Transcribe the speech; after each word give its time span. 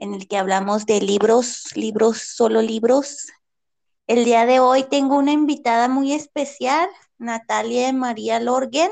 en 0.00 0.14
el 0.14 0.26
que 0.26 0.38
hablamos 0.38 0.86
de 0.86 1.00
libros, 1.00 1.76
libros, 1.76 2.22
solo 2.22 2.62
libros. 2.62 3.28
El 4.06 4.24
día 4.24 4.46
de 4.46 4.58
hoy 4.58 4.84
tengo 4.84 5.18
una 5.18 5.32
invitada 5.32 5.88
muy 5.88 6.14
especial, 6.14 6.88
Natalia 7.18 7.92
María 7.92 8.40
Lorgen. 8.40 8.90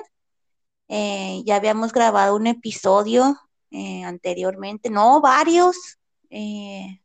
Eh, 0.88 1.42
ya 1.46 1.56
habíamos 1.56 1.92
grabado 1.92 2.36
un 2.36 2.46
episodio 2.46 3.38
eh, 3.70 4.04
anteriormente, 4.04 4.90
no, 4.90 5.22
varios. 5.22 5.98
Eh, 6.28 7.00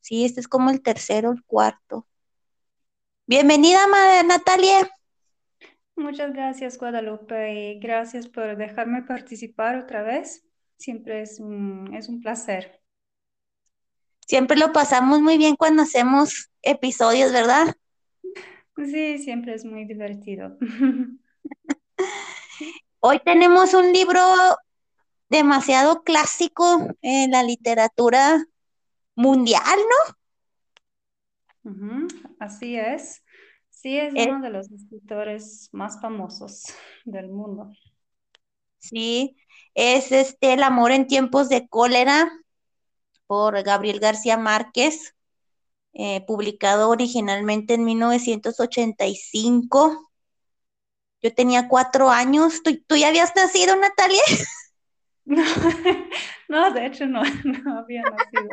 sí, 0.00 0.24
este 0.24 0.38
es 0.38 0.46
como 0.46 0.70
el 0.70 0.80
tercero, 0.80 1.32
el 1.32 1.42
cuarto. 1.44 2.06
Bienvenida, 3.26 3.80
Natalia. 4.24 4.88
Muchas 5.96 6.32
gracias, 6.32 6.78
Guadalupe, 6.78 7.54
y 7.54 7.80
gracias 7.80 8.28
por 8.28 8.56
dejarme 8.56 9.02
participar 9.02 9.78
otra 9.78 10.02
vez. 10.02 10.46
Siempre 10.76 11.22
es 11.22 11.40
un, 11.40 11.92
es 11.92 12.08
un 12.08 12.20
placer. 12.20 12.81
Siempre 14.26 14.56
lo 14.56 14.72
pasamos 14.72 15.20
muy 15.20 15.38
bien 15.38 15.56
cuando 15.56 15.82
hacemos 15.82 16.50
episodios, 16.62 17.32
¿verdad? 17.32 17.76
Sí, 18.76 19.18
siempre 19.18 19.54
es 19.54 19.64
muy 19.64 19.84
divertido. 19.84 20.56
Hoy 23.00 23.20
tenemos 23.24 23.74
un 23.74 23.92
libro 23.92 24.20
demasiado 25.28 26.02
clásico 26.02 26.88
en 27.02 27.30
la 27.32 27.42
literatura 27.42 28.44
mundial, 29.14 29.62
¿no? 29.64 30.14
Así 32.38 32.76
es. 32.76 33.22
Sí, 33.70 33.98
es 33.98 34.14
uno 34.14 34.40
de 34.40 34.50
los 34.50 34.70
escritores 34.70 35.68
más 35.72 36.00
famosos 36.00 36.64
del 37.04 37.28
mundo. 37.28 37.72
Sí, 38.78 39.36
es 39.74 40.12
este 40.12 40.52
El 40.52 40.62
amor 40.62 40.92
en 40.92 41.06
tiempos 41.06 41.48
de 41.48 41.66
cólera 41.68 42.30
por 43.32 43.62
Gabriel 43.62 43.98
García 43.98 44.36
Márquez, 44.36 45.14
eh, 45.94 46.22
publicado 46.26 46.90
originalmente 46.90 47.72
en 47.72 47.86
1985. 47.86 50.10
Yo 51.22 51.34
tenía 51.34 51.66
cuatro 51.66 52.10
años. 52.10 52.62
¿Tú, 52.62 52.94
ya 52.94 53.08
habías 53.08 53.34
nacido, 53.34 53.74
Natalia? 53.76 54.20
No, 56.50 56.74
de 56.74 56.84
hecho 56.84 57.06
no, 57.06 57.22
no 57.64 57.78
había 57.78 58.02
nacido. 58.02 58.50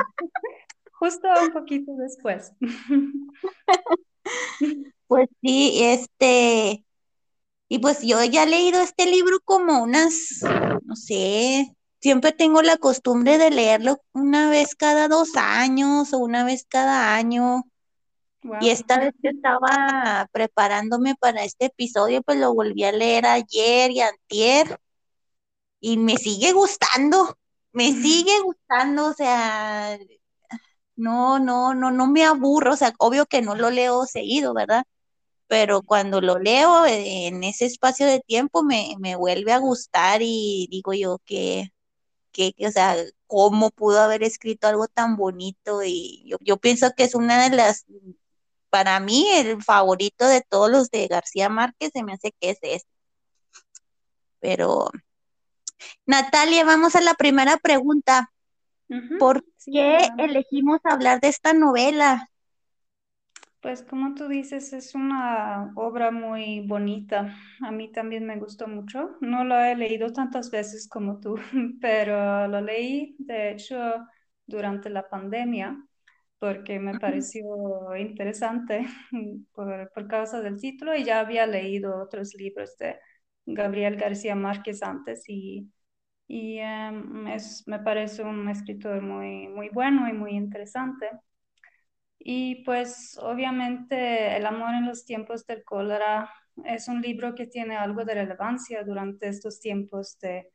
Justo 0.94 1.28
un 1.42 1.52
poquito 1.52 1.92
después. 1.98 2.54
Pues 5.08 5.28
sí, 5.42 5.84
este, 5.84 6.86
y 7.68 7.80
pues 7.80 8.02
yo 8.02 8.24
ya 8.24 8.44
he 8.44 8.48
leído 8.48 8.82
este 8.82 9.08
libro 9.08 9.42
como 9.44 9.84
unas, 9.84 10.42
no 10.86 10.96
sé, 10.96 11.76
siempre 12.02 12.32
tengo 12.32 12.62
la 12.62 12.78
costumbre 12.78 13.38
de 13.38 13.52
leerlo 13.52 14.02
una 14.14 14.50
vez 14.50 14.76
cada 14.76 15.08
dos 15.08 15.36
años 15.36 16.14
o 16.14 16.20
una 16.20 16.44
vez 16.44 16.66
cada 16.70 17.16
año. 17.16 17.64
Y 18.62 18.70
esta 18.70 19.00
vez 19.00 19.14
que 19.22 19.30
estaba 19.30 20.28
preparándome 20.32 21.16
para 21.16 21.44
este 21.44 21.66
episodio, 21.66 22.22
pues 22.24 22.40
lo 22.40 22.54
volví 22.54 22.86
a 22.86 22.92
leer 22.94 23.26
ayer 23.26 23.92
y 23.92 24.02
antier. 24.02 24.80
Y 25.82 25.98
me 25.98 26.18
sigue 26.18 26.54
gustando, 26.54 27.38
me 27.74 27.92
sigue 27.94 28.40
gustando, 28.42 29.08
o 29.08 29.14
sea, 29.14 29.98
no, 30.96 31.40
no, 31.40 31.74
no, 31.74 31.92
no 31.92 32.08
me 32.08 32.26
aburro, 32.26 32.74
o 32.74 32.76
sea, 32.78 32.94
obvio 33.00 33.26
que 33.26 33.42
no 33.42 33.56
lo 33.56 33.70
leo 33.70 34.06
seguido, 34.06 34.54
¿verdad? 34.54 34.84
pero 35.50 35.82
cuando 35.82 36.22
lo 36.22 36.40
leo 36.40 36.86
eh, 36.86 37.28
en 37.28 37.44
ese 37.44 37.66
espacio 37.66 38.06
de 38.08 38.22
tiempo 38.22 38.64
me, 38.64 38.96
vuelve 39.18 39.52
a 39.52 39.58
gustar 39.58 40.22
y 40.24 40.68
digo 40.72 40.94
yo 40.94 41.20
que, 41.26 41.72
que, 42.32 42.54
o 42.66 42.72
sea, 42.72 42.96
cómo 43.28 43.72
pudo 43.72 44.02
haber 44.02 44.24
escrito 44.24 44.68
algo 44.68 44.88
tan 44.88 45.16
bonito 45.16 45.84
y 45.84 46.24
yo, 46.26 46.38
yo 46.42 46.58
pienso 46.58 46.92
que 46.96 47.04
es 47.04 47.16
una 47.16 47.50
de 47.50 47.56
las, 47.56 47.86
para 48.70 49.00
mí, 49.00 49.28
el 49.30 49.64
favorito 49.64 50.28
de 50.28 50.42
todos 50.42 50.70
los 50.70 50.90
de 50.90 51.08
García 51.08 51.50
Márquez, 51.50 51.92
se 51.94 52.04
me 52.04 52.14
hace 52.14 52.32
que 52.40 52.52
es 52.52 52.60
este. 52.62 52.90
Pero, 54.40 54.90
Natalia, 56.06 56.64
vamos 56.64 56.96
a 56.96 57.02
la 57.02 57.14
primera 57.14 57.58
pregunta. 57.58 58.32
¿Por 59.20 59.46
qué 59.66 60.10
elegimos 60.18 60.80
hablar 60.84 61.22
de 61.22 61.28
esta 61.28 61.54
novela? 61.54 62.32
Pues 63.62 63.84
como 63.84 64.16
tú 64.16 64.30
dices, 64.30 64.72
es 64.72 64.96
una 64.96 65.74
obra 65.76 66.12
muy 66.12 66.62
bonita. 66.62 67.36
A 67.62 67.72
mí 67.72 67.92
también 67.92 68.26
me 68.26 68.38
gustó 68.38 68.68
mucho. 68.68 69.18
No 69.20 69.44
lo 69.44 69.60
he 69.60 69.76
leído 69.76 70.14
tantas 70.14 70.50
veces 70.50 70.88
como 70.88 71.20
tú, 71.20 71.36
pero 71.82 72.48
lo 72.48 72.62
leí, 72.62 73.16
de 73.20 73.52
hecho, 73.52 73.78
durante 74.46 74.90
la 74.90 75.10
pandemia, 75.10 75.78
porque 76.40 76.80
me 76.80 77.00
pareció 77.00 77.96
interesante 77.98 78.88
por, 79.54 80.08
causa 80.08 80.42
del 80.42 80.58
título 80.60 80.96
y 80.96 81.04
ya 81.04 81.20
había 81.20 81.46
leído 81.46 82.02
otros 82.02 82.34
libros 82.36 82.78
de 82.78 82.98
Gabriel 83.46 83.98
García 83.98 84.36
Márquez 84.36 84.82
antes 84.84 85.28
y, 85.28 85.70
y 86.28 86.60
em, 86.60 87.26
me 87.68 87.80
parece 87.80 88.24
un 88.24 88.50
escritor 88.50 89.02
muy, 89.02 89.48
muy 89.50 89.70
bueno 89.70 90.08
y 90.10 90.14
muy 90.14 90.32
interesante. 90.32 91.10
Y 92.20 92.64
pues 92.66 93.18
obviamente 93.22 94.36
El 94.36 94.46
amor 94.46 94.76
en 94.76 94.86
los 94.86 95.06
tiempos 95.06 95.46
del 95.48 95.64
cólera 95.64 96.30
es 96.66 96.90
un 96.90 97.02
libro 97.02 97.34
que 97.34 97.48
tiene 97.48 97.78
algo 97.78 98.04
de 98.04 98.14
relevancia 98.14 98.84
durante 98.84 99.30
estos 99.30 99.62
tiempos 99.62 100.20
de, 100.20 100.52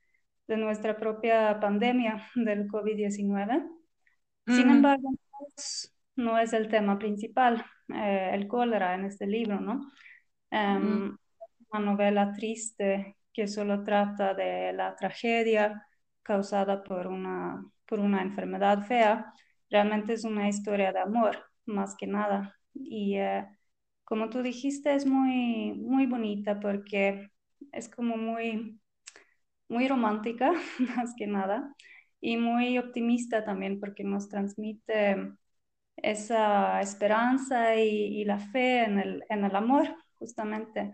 de 0.46 0.56
nuestra 0.58 0.96
propia 0.96 1.58
pandemia 1.60 2.30
del 2.34 2.68
COVID-19. 2.68 3.66
Sin 4.46 4.68
embargo, 4.68 5.08
no 6.16 6.38
es 6.38 6.52
el 6.52 6.68
tema 6.68 6.98
principal, 6.98 7.64
eh, 7.88 8.30
el 8.34 8.46
cólera 8.46 8.94
en 8.94 9.06
este 9.06 9.26
libro, 9.26 9.58
¿no? 9.58 9.90
Um, 10.50 11.16
Una 11.72 11.80
novela 11.80 12.32
triste 12.32 13.16
que 13.32 13.48
solo 13.48 13.82
trata 13.82 14.34
de 14.34 14.74
la 14.74 14.94
tragedia 14.96 15.88
causada 16.22 16.84
por 16.84 17.06
una, 17.06 17.64
por 17.86 18.00
una 18.00 18.20
enfermedad 18.20 18.82
fea. 18.82 19.32
Realmente 19.70 20.12
es 20.12 20.24
una 20.24 20.46
historia 20.46 20.92
de 20.92 21.00
amor 21.00 21.53
más 21.66 21.96
que 21.96 22.06
nada. 22.06 22.56
Y 22.74 23.16
eh, 23.16 23.46
como 24.04 24.30
tú 24.30 24.42
dijiste, 24.42 24.94
es 24.94 25.06
muy, 25.06 25.72
muy 25.74 26.06
bonita 26.06 26.60
porque 26.60 27.30
es 27.72 27.88
como 27.88 28.16
muy, 28.16 28.80
muy 29.68 29.88
romántica, 29.88 30.52
más 30.96 31.14
que 31.16 31.26
nada, 31.26 31.74
y 32.20 32.36
muy 32.36 32.78
optimista 32.78 33.44
también 33.44 33.80
porque 33.80 34.04
nos 34.04 34.28
transmite 34.28 35.32
esa 35.96 36.80
esperanza 36.80 37.76
y, 37.76 38.24
la 38.24 38.38
fe 38.38 38.84
en 38.84 38.98
el, 38.98 39.24
en 39.28 39.44
el, 39.44 39.56
amor, 39.56 39.94
justamente, 40.14 40.92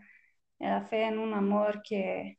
la 0.59 0.83
fe 0.89 1.05
en 1.05 1.19
un 1.19 1.35
amor 1.35 1.83
que, 1.83 2.39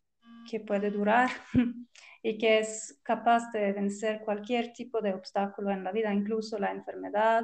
que 0.50 0.60
puede 0.60 0.92
durar 0.92 1.30
y 2.24 2.38
que 2.38 2.60
es 2.60 3.00
capaz 3.04 3.52
de 3.52 3.74
vencer 3.74 4.22
cualquier 4.22 4.74
tipo 4.74 5.02
de 5.02 5.14
obstáculo 5.14 5.72
en 5.72 5.84
la 5.84 5.92
vida, 5.92 6.14
incluso 6.14 6.58
la 6.60 6.72
enfermedad, 6.72 7.44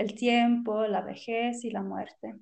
el 0.00 0.14
tiempo, 0.14 0.86
la 0.86 1.02
vejez 1.02 1.62
y 1.62 1.70
la 1.70 1.82
muerte. 1.82 2.34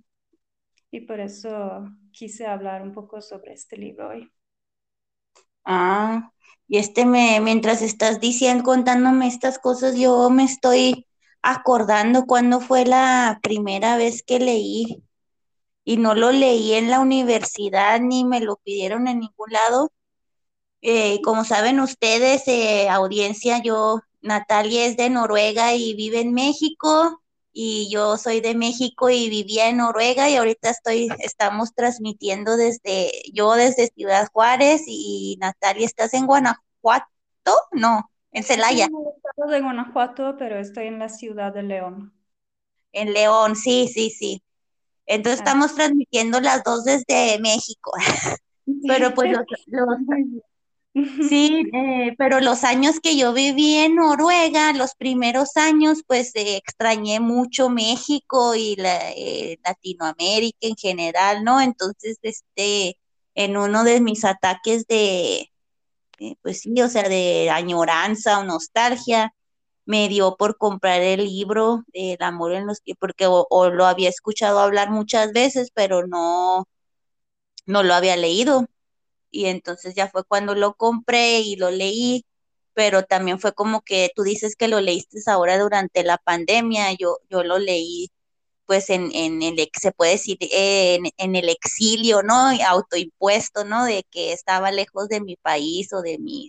Y 0.93 1.01
por 1.01 1.19
eso 1.19 1.89
quise 2.13 2.47
hablar 2.47 2.83
un 2.83 2.93
poco 2.93 3.21
sobre 3.21 3.53
este 3.53 3.77
libro 3.77 4.11
hoy. 4.11 4.31
Ah, 5.65 6.31
y 6.69 6.79
este 6.79 7.05
me, 7.05 7.41
mientras 7.41 7.83
estás 7.83 8.21
diciendo, 8.21 8.63
contándome 8.63 9.27
estas 9.27 9.59
cosas, 9.59 9.97
yo 9.97 10.31
me 10.31 10.45
estoy 10.45 11.07
acordando 11.43 12.27
cuándo 12.27 12.61
fue 12.61 12.85
la 12.87 13.41
primera 13.43 13.97
vez 13.97 14.23
que 14.23 14.39
leí 14.39 15.03
y 15.83 15.97
no 15.97 16.15
lo 16.15 16.31
leí 16.31 16.75
en 16.75 16.91
la 16.91 17.01
universidad 17.01 18.01
ni 18.01 18.25
me 18.25 18.41
lo 18.41 18.59
pidieron 18.59 19.09
en 19.09 19.19
ningún 19.19 19.51
lado. 19.51 19.91
Eh, 20.81 21.21
como 21.23 21.43
saben 21.45 21.81
ustedes, 21.81 22.47
eh, 22.47 22.89
audiencia, 22.89 23.61
yo, 23.61 24.01
Natalia 24.21 24.87
es 24.87 24.97
de 24.97 25.11
Noruega 25.11 25.75
y 25.75 25.95
vive 25.95 26.21
en 26.21 26.33
México 26.35 27.21
y 27.61 27.91
yo 27.91 28.17
soy 28.19 28.41
de 28.41 28.55
México 28.55 29.11
y 29.11 29.29
vivía 29.29 29.69
en 29.69 29.79
Noruega 29.79 30.31
y 30.31 30.37
ahorita 30.37 30.71
estoy, 30.71 31.09
estamos 31.19 31.75
transmitiendo 31.75 32.57
desde, 32.57 33.11
yo 33.33 33.53
desde 33.55 33.89
Ciudad 33.89 34.29
Juárez 34.33 34.85
y 34.87 35.37
Natalia, 35.41 35.85
¿estás 35.85 36.15
en 36.15 36.27
Guanajuato? 36.27 37.09
No, 37.73 38.13
en 38.31 38.45
Celaya. 38.45 38.85
En 38.85 38.95
el 38.95 39.13
estado 39.13 39.51
de 39.51 39.61
Guanajuato, 39.61 40.37
pero 40.39 40.57
estoy 40.57 40.87
en 40.87 41.01
la 41.01 41.09
ciudad 41.09 41.53
de 41.53 41.65
León. 41.65 42.15
En 42.93 43.13
León, 43.13 43.57
sí, 43.57 43.91
sí, 43.93 44.11
sí. 44.11 44.41
Entonces 45.05 45.41
Ah, 45.41 45.43
estamos 45.43 45.75
transmitiendo 45.75 46.39
las 46.39 46.63
dos 46.63 46.85
desde 46.85 47.41
México, 47.41 47.91
pero 48.87 49.13
pues 49.15 49.33
los, 49.33 49.45
los. 49.67 49.89
Sí, 51.21 51.65
eh, 51.73 52.15
pero 52.19 52.41
los 52.41 52.65
años 52.65 53.01
que 53.01 53.17
yo 53.17 53.33
viví 53.33 53.77
en 53.77 53.97
Noruega, 53.97 54.73
los 54.73 54.95
primeros 54.95 55.57
años, 55.57 56.03
pues 56.07 56.31
eh, 56.35 56.57
extrañé 56.57 57.21
mucho 57.21 57.69
México 57.71 58.55
y 58.55 58.77
la, 58.77 59.11
eh, 59.13 59.59
Latinoamérica 59.65 60.59
en 60.63 60.77
general, 60.77 61.45
¿no? 61.45 61.61
Entonces, 61.61 62.19
este, 62.23 62.99
en 63.35 63.57
uno 63.57 63.85
de 63.85 64.01
mis 64.01 64.25
ataques 64.25 64.87
de, 64.87 65.51
pues 66.43 66.61
sí, 66.63 66.81
o 66.83 66.89
sea, 66.89 67.09
de 67.09 67.51
añoranza 67.51 68.41
o 68.41 68.45
nostalgia, 68.45 69.35
me 69.87 70.09
dio 70.09 70.37
por 70.37 70.59
comprar 70.59 71.01
el 71.03 71.25
libro 71.25 71.85
de 71.95 72.15
El 72.15 72.23
amor 72.23 72.53
en 72.55 72.67
los 72.67 72.81
que, 72.81 72.95
porque 72.97 73.27
o, 73.27 73.47
o 73.51 73.71
lo 73.71 73.87
había 73.87 74.09
escuchado 74.11 74.61
hablar 74.61 74.91
muchas 74.91 75.33
veces, 75.33 75.71
pero 75.75 76.07
no, 76.07 76.67
no 77.67 77.83
lo 77.83 77.95
había 77.95 78.17
leído 78.17 78.67
y 79.31 79.47
entonces 79.47 79.95
ya 79.95 80.09
fue 80.09 80.25
cuando 80.25 80.55
lo 80.55 80.75
compré 80.75 81.41
y 81.41 81.57
lo 81.57 81.71
leí, 81.71 82.25
pero 82.75 83.05
también 83.05 83.41
fue 83.41 83.53
como 83.55 83.83
que 83.83 84.11
tú 84.15 84.23
dices 84.23 84.57
que 84.57 84.69
lo 84.69 84.81
leíste 84.81 85.19
ahora 85.27 85.59
durante 85.59 86.05
la 86.05 86.19
pandemia, 86.19 86.93
yo, 86.95 87.19
yo 87.31 87.43
lo 87.45 87.59
leí 87.59 88.11
pues 88.67 88.91
en, 88.91 89.11
en 89.15 89.43
el, 89.43 89.69
se 89.81 89.93
puede 89.93 90.13
decir, 90.13 90.37
en, 90.41 91.05
en 91.17 91.37
el 91.37 91.49
exilio, 91.49 92.23
¿no? 92.23 92.35
Autoimpuesto, 92.67 93.65
¿no? 93.65 93.87
De 93.87 94.05
que 94.11 94.33
estaba 94.33 94.71
lejos 94.71 95.09
de 95.09 95.23
mi 95.23 95.37
país 95.37 95.93
o 95.95 96.03
de 96.03 96.19
mi 96.19 96.49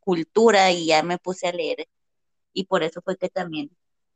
cultura 0.00 0.72
y 0.72 0.86
ya 0.86 1.02
me 1.02 1.18
puse 1.18 1.48
a 1.48 1.52
leer 1.52 1.86
y 2.52 2.64
por 2.64 2.82
eso 2.82 3.00
fue 3.02 3.16
que 3.16 3.28
también, 3.28 3.70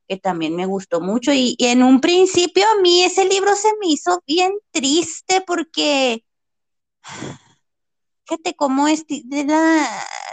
que 0.09 0.17
también 0.17 0.57
me 0.57 0.67
gustó 0.67 1.01
mucho 1.01 1.33
y 1.33 1.57
en 1.61 1.83
un 1.83 2.01
principio 2.01 2.65
a 2.67 2.81
mí 2.81 3.03
ese 3.03 3.25
libro 3.27 3.55
se 3.55 3.69
me 3.81 3.89
hizo 3.89 4.23
bien 4.27 4.53
triste 4.73 5.43
porque 5.47 6.25
Fíjate 8.27 8.55
cómo 8.57 8.89
es, 8.89 9.05
la, 9.31 9.89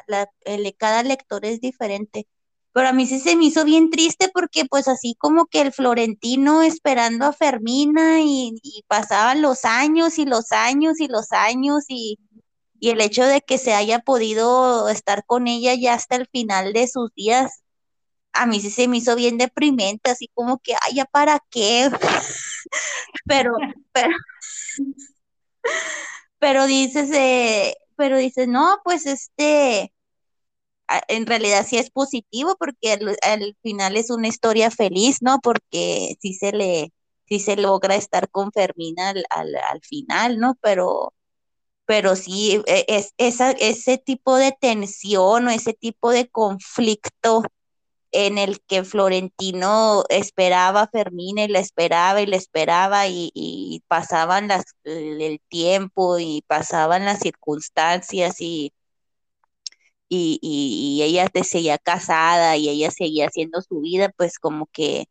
la- 0.07 0.30
el- 0.45 0.75
cada 0.78 1.04
lector 1.04 1.45
es 1.45 1.62
diferente. 1.62 2.28
Pero 2.74 2.88
a 2.90 2.94
mí 2.94 3.06
sí 3.06 3.19
se 3.19 3.36
me 3.36 3.45
hizo 3.45 3.66
bien 3.66 3.90
triste 3.92 4.30
porque 4.34 4.66
pues 4.66 4.88
así 4.88 5.16
como 5.19 5.45
que 5.45 5.62
el 5.62 5.72
Florentino 5.74 6.63
esperando 6.63 7.25
a 7.28 7.34
Fermina 7.34 8.22
y, 8.22 8.56
y 8.63 8.84
pasaban 8.88 9.42
los 9.44 9.63
años 9.66 10.18
y 10.18 10.25
los 10.25 10.51
años 10.51 11.00
y 11.00 11.07
los 11.07 11.31
años 11.34 11.84
y, 11.88 12.18
y 12.80 12.90
el 12.92 13.01
hecho 13.01 13.25
de 13.25 13.42
que 13.42 13.57
se 13.60 13.74
haya 13.75 14.00
podido 14.00 14.89
estar 14.89 15.25
con 15.25 15.48
ella 15.48 15.75
ya 15.75 15.94
hasta 15.96 16.16
el 16.18 16.28
final 16.28 16.74
de 16.74 16.88
sus 16.88 17.12
días, 17.16 17.63
a 18.34 18.46
mí 18.48 18.60
sí 18.62 18.69
se 18.72 18.88
me 18.89 18.98
hizo 18.98 19.16
bien 19.16 19.38
deprimente, 19.38 20.12
así 20.12 20.30
como 20.36 20.60
que, 20.60 20.74
ay, 20.84 20.96
¿ya 20.96 21.06
para 21.06 21.39
qué? 21.51 21.89
Pero, 23.25 23.54
pero 23.94 24.10
pero 26.39 26.66
dices, 26.68 27.10
eh, 27.13 27.75
pero 27.98 28.18
dices, 28.18 28.48
no, 28.48 28.80
pues 28.84 29.06
este, 29.06 29.94
en 31.07 31.25
realidad 31.25 31.66
sí 31.68 31.78
es 31.78 31.90
positivo 31.92 32.56
porque 32.60 32.94
al, 32.94 33.18
al 33.24 33.57
final 33.62 33.98
es 33.98 34.10
una 34.10 34.28
historia 34.28 34.69
feliz, 34.72 35.18
¿no? 35.22 35.40
Porque 35.42 36.16
sí 36.22 36.34
se 36.34 36.51
le, 36.51 36.92
sí 37.28 37.40
se 37.40 37.56
logra 37.56 37.95
estar 37.95 38.30
con 38.30 38.51
Fermina 38.51 39.10
al, 39.10 39.25
al, 39.30 39.56
al 39.56 39.81
final, 39.81 40.40
¿no? 40.40 40.56
Pero, 40.62 41.13
pero 41.86 42.16
sí, 42.18 42.62
e- 42.68 42.86
es, 42.90 43.13
esa, 43.18 43.51
ese 43.54 43.98
tipo 44.00 44.38
de 44.38 44.54
tensión 44.60 45.48
o 45.48 45.51
ese 45.51 45.74
tipo 45.74 46.12
de 46.12 46.30
conflicto 46.30 47.44
en 48.13 48.38
el 48.38 48.62
que 48.62 48.83
Florentino 48.86 50.04
esperaba 50.10 50.83
a 50.83 50.88
Fermina 50.89 51.44
y 51.45 51.48
la 51.50 51.60
esperaba 51.60 52.21
y 52.21 52.27
la 52.27 52.38
esperaba 52.38 53.07
y, 53.07 53.83
pasaban 53.88 54.50
el 54.86 55.42
tiempo 55.50 56.19
y 56.19 56.44
pasaban 56.48 57.06
las 57.06 57.19
circunstancias 57.19 58.39
y, 58.42 58.74
y, 60.10 60.39
y, 60.42 61.01
ella 61.04 61.30
seguía 61.44 61.77
casada 61.77 62.57
y 62.57 62.69
ella 62.69 62.92
seguía 62.92 63.27
haciendo 63.27 63.62
su 63.62 63.81
vida, 63.81 64.10
pues 64.18 64.39
como 64.39 64.68
que, 64.68 65.07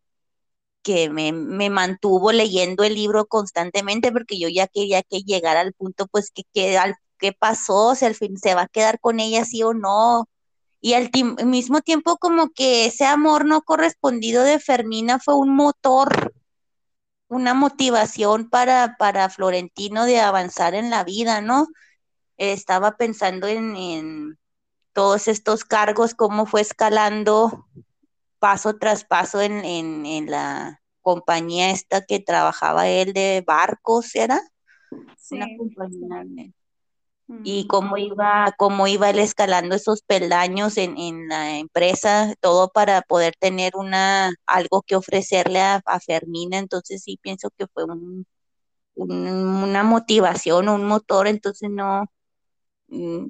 que 0.82 1.10
me, 1.10 1.32
me 1.32 1.70
mantuvo 1.70 2.32
leyendo 2.32 2.84
el 2.84 2.94
libro 2.94 3.26
constantemente 3.26 4.12
porque 4.12 4.38
yo 4.38 4.48
ya 4.48 4.68
quería 4.68 5.02
que 5.02 5.20
llegara 5.22 5.60
al 5.60 5.74
punto, 5.74 6.06
pues, 6.08 6.30
que, 6.32 6.44
que 6.54 6.78
al, 6.78 6.96
qué 7.18 7.32
pasó, 7.32 7.94
si 7.96 8.04
al 8.06 8.14
fin 8.16 8.38
se 8.38 8.54
va 8.54 8.62
a 8.62 8.68
quedar 8.68 9.00
con 9.00 9.20
ella 9.20 9.44
sí 9.44 9.62
o 9.62 9.74
no. 9.74 10.28
Y 10.82 10.94
al 10.94 11.10
mismo 11.46 11.82
tiempo 11.82 12.18
como 12.18 12.50
que 12.50 12.86
ese 12.86 13.06
amor 13.06 13.46
no 13.46 13.62
correspondido 13.62 14.44
de 14.44 14.60
Fermina 14.60 15.20
fue 15.20 15.36
un 15.36 15.56
motor, 15.56 16.34
una 17.28 17.54
motivación 17.54 18.50
para, 18.50 18.96
para 18.98 19.30
Florentino 19.30 20.04
de 20.06 20.20
avanzar 20.20 20.74
en 20.74 20.90
la 20.90 21.04
vida, 21.04 21.40
¿no? 21.40 21.68
Estaba 22.38 22.96
pensando 22.98 23.48
en, 23.48 23.76
en 23.76 24.38
todos 24.92 25.28
estos 25.28 25.64
cargos, 25.64 26.14
cómo 26.14 26.46
fue 26.46 26.62
escalando 26.62 27.66
paso 28.40 28.76
tras 28.78 29.04
paso 29.04 29.40
en, 29.42 29.64
en, 29.64 30.06
en 30.06 30.30
la 30.30 30.82
compañía 31.02 31.70
esta 31.72 32.04
que 32.06 32.20
trabajaba 32.20 32.88
él 32.88 33.12
de 33.14 33.44
barcos, 33.46 34.14
¿era? 34.16 34.40
Una 35.30 35.48
Sí, 35.48 35.72
sí. 35.90 36.06
compañía 36.10 36.52
y 37.42 37.66
cómo 37.66 37.96
iba, 37.98 38.52
cómo 38.58 38.86
iba 38.88 39.10
él 39.10 39.18
escalando 39.18 39.74
esos 39.76 40.02
peldaños 40.02 40.76
en, 40.78 40.96
en 40.98 41.28
la 41.28 41.58
empresa, 41.58 42.34
todo 42.40 42.68
para 42.70 43.02
poder 43.02 43.34
tener 43.38 43.72
una, 43.76 44.32
algo 44.46 44.82
que 44.82 44.96
ofrecerle 44.96 45.60
a, 45.60 45.82
a 45.86 46.00
Fermina. 46.00 46.58
Entonces 46.58 47.02
sí 47.04 47.18
pienso 47.22 47.50
que 47.58 47.66
fue 47.68 47.84
un, 47.84 48.26
un- 48.96 49.28
una 49.28 49.82
motivación, 49.84 50.68
un 50.68 50.84
motor, 50.86 51.28
entonces 51.28 51.70
no. 51.70 52.06
mm, 52.88 53.26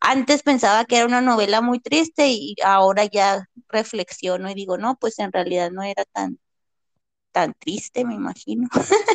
Antes 0.00 0.42
pensaba 0.42 0.84
que 0.86 0.96
era 0.98 1.06
una 1.06 1.20
novela 1.22 1.60
muy 1.62 1.80
triste 1.80 2.28
y 2.28 2.56
ahora 2.64 3.04
ya 3.06 3.46
reflexiono 3.68 4.50
y 4.50 4.54
digo, 4.54 4.78
no, 4.78 4.96
pues 5.00 5.18
en 5.20 5.32
realidad 5.32 5.70
no 5.72 5.82
era 5.82 6.04
tan, 6.12 6.38
tan 7.32 7.54
triste, 7.54 8.04
me 8.04 8.14
imagino. 8.14 8.68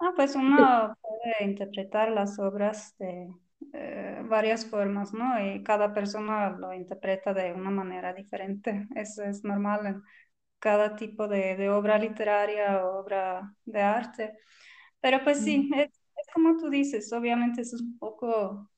Ah, 0.00 0.12
pues 0.14 0.36
uno 0.36 0.96
puede 1.02 1.50
interpretar 1.50 2.10
las 2.12 2.38
obras 2.38 2.96
de 2.98 3.28
eh, 3.72 4.22
varias 4.28 4.64
formas, 4.66 5.12
¿no? 5.12 5.44
Y 5.44 5.62
cada 5.64 5.92
persona 5.92 6.50
lo 6.50 6.72
interpreta 6.72 7.34
de 7.34 7.52
una 7.52 7.70
manera 7.70 8.12
diferente. 8.14 8.86
Eso 8.94 9.24
es 9.24 9.42
normal 9.44 9.86
en 9.86 10.02
cada 10.60 10.96
tipo 10.96 11.28
de, 11.28 11.56
de 11.56 11.70
obra 11.70 11.98
literaria 11.98 12.84
o 12.86 13.00
obra 13.00 13.54
de 13.64 13.82
arte. 13.82 14.34
Pero 15.00 15.22
pues 15.24 15.44
sí, 15.44 15.70
es, 15.76 15.88
es 15.88 16.26
como 16.34 16.56
tú 16.58 16.70
dices, 16.70 17.12
obviamente 17.12 17.62
es 17.62 17.74
un 17.74 17.98
poco, 17.98 18.70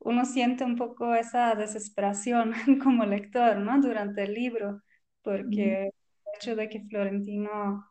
uno 0.00 0.24
siente 0.26 0.64
un 0.64 0.76
poco 0.76 1.14
esa 1.14 1.54
desesperación 1.56 2.54
como 2.84 3.04
lector, 3.06 3.58
¿no? 3.58 3.80
Durante 3.80 4.24
el 4.24 4.34
libro, 4.34 4.82
porque 5.22 5.84
el 5.88 5.92
hecho 6.36 6.56
de 6.56 6.68
que 6.70 6.82
Florentino 6.88 7.86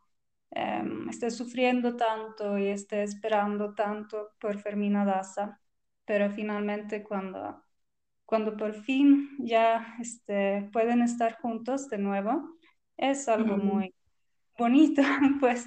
em, 0.52 1.08
esté 1.08 1.30
sufriendo 1.30 1.96
tanto 1.96 2.58
y 2.58 2.68
esté 2.68 3.02
esperando 3.02 3.74
tanto 3.74 4.30
por 4.40 4.58
Fermina 4.60 5.04
Daza, 5.04 5.60
pero 6.04 6.30
finalmente 6.30 7.02
cuando, 7.04 7.62
cuando 8.26 8.56
por 8.56 8.74
fin 8.74 9.30
ya 9.40 9.96
este, 10.00 10.68
pueden 10.72 11.02
estar 11.02 11.36
juntos 11.40 11.88
de 11.88 11.98
nuevo, 11.98 12.56
es 12.96 13.28
algo 13.28 13.56
Mm, 13.56 13.58
muy 13.58 13.94
bonito, 14.58 15.02
pues 15.40 15.66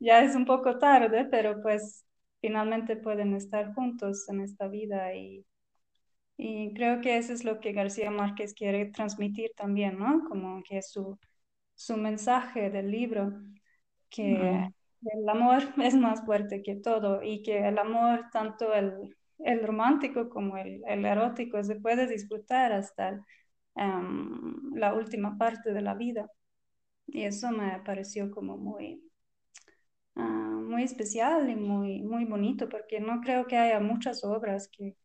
ya 0.00 0.22
es 0.22 0.36
un 0.36 0.46
poco 0.46 0.78
tarde, 0.78 1.26
pero 1.30 1.60
pues 1.62 2.04
finalmente 2.40 2.96
pueden 2.96 3.34
estar 3.34 3.74
juntos 3.74 4.28
en 4.28 4.40
esta 4.42 4.68
vida 4.68 5.14
y, 5.14 5.46
y 6.36 6.72
creo 6.74 7.00
que 7.00 7.16
eso 7.18 7.32
es 7.32 7.44
lo 7.44 7.60
que 7.60 7.72
García 7.72 8.10
Márquez 8.10 8.54
quiere 8.54 8.86
transmitir 8.86 9.50
también, 9.56 9.98
¿no? 9.98 10.24
Como 10.28 10.62
que 10.64 10.82
su, 10.82 11.18
su 11.74 11.96
mensaje 11.96 12.70
del 12.70 12.90
libro 12.90 13.32
que 14.08 14.22
mm, 14.22 14.72
el 15.18 15.28
amor 15.28 15.62
es 15.82 15.94
más 15.94 16.24
fuerte 16.24 16.62
que 16.62 16.76
todo 16.76 17.22
y 17.22 17.42
que 17.42 17.66
el 17.68 17.78
amor, 17.78 18.26
tanto 18.32 18.72
el, 18.74 19.14
el 19.38 19.66
romántico 19.66 20.28
como 20.28 20.56
el, 20.56 20.82
el, 20.86 21.04
erótico 21.04 21.62
se 21.62 21.76
puede 21.76 22.06
disfrutar 22.06 22.72
hasta 22.72 23.24
um, 23.74 24.74
la 24.74 24.94
última 24.94 25.36
parte 25.38 25.72
de 25.72 25.82
la 25.82 25.94
vida. 25.94 26.30
Y 27.06 27.22
eso 27.24 27.50
me 27.52 27.80
pareció 27.84 28.30
como 28.30 28.56
muy, 28.56 29.02
uh, 30.16 30.20
muy 30.20 30.82
especial 30.82 31.48
y 31.50 31.56
muy, 31.56 32.02
muy 32.02 32.24
bonito, 32.24 32.68
porque 32.68 33.00
no 33.00 33.20
creo 33.20 33.46
que 33.46 33.56
haya 33.56 33.80
muchas 33.80 34.24
obras 34.24 34.68
que, 34.68 34.96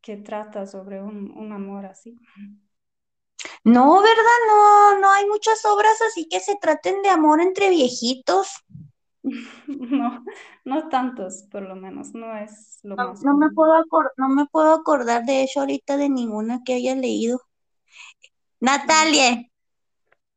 que 0.00 0.16
trata 0.18 0.66
sobre 0.66 1.02
un, 1.02 1.32
un 1.36 1.52
amor 1.52 1.86
así. 1.86 2.16
No, 3.64 4.00
¿verdad? 4.00 4.40
No, 4.48 4.98
no 5.00 5.10
hay 5.12 5.26
muchas 5.26 5.64
obras 5.64 6.00
así 6.02 6.26
que 6.28 6.40
se 6.40 6.56
traten 6.56 7.02
de 7.02 7.10
amor 7.10 7.40
entre 7.42 7.68
viejitos. 7.70 8.48
No, 9.66 10.24
no 10.64 10.88
tantos, 10.88 11.44
por 11.50 11.62
lo 11.62 11.76
menos, 11.76 12.12
no 12.14 12.36
es 12.36 12.80
lo 12.82 12.96
No, 12.96 13.04
más. 13.04 13.20
no 13.20 13.36
me 13.36 13.50
puedo 13.50 13.72
no 14.16 14.28
me 14.30 14.46
puedo 14.46 14.74
acordar 14.74 15.24
de 15.24 15.42
hecho 15.44 15.60
ahorita 15.60 15.96
de 15.96 16.08
ninguna 16.08 16.62
que 16.64 16.74
haya 16.74 16.96
leído. 16.96 17.40
Natalia, 18.60 19.44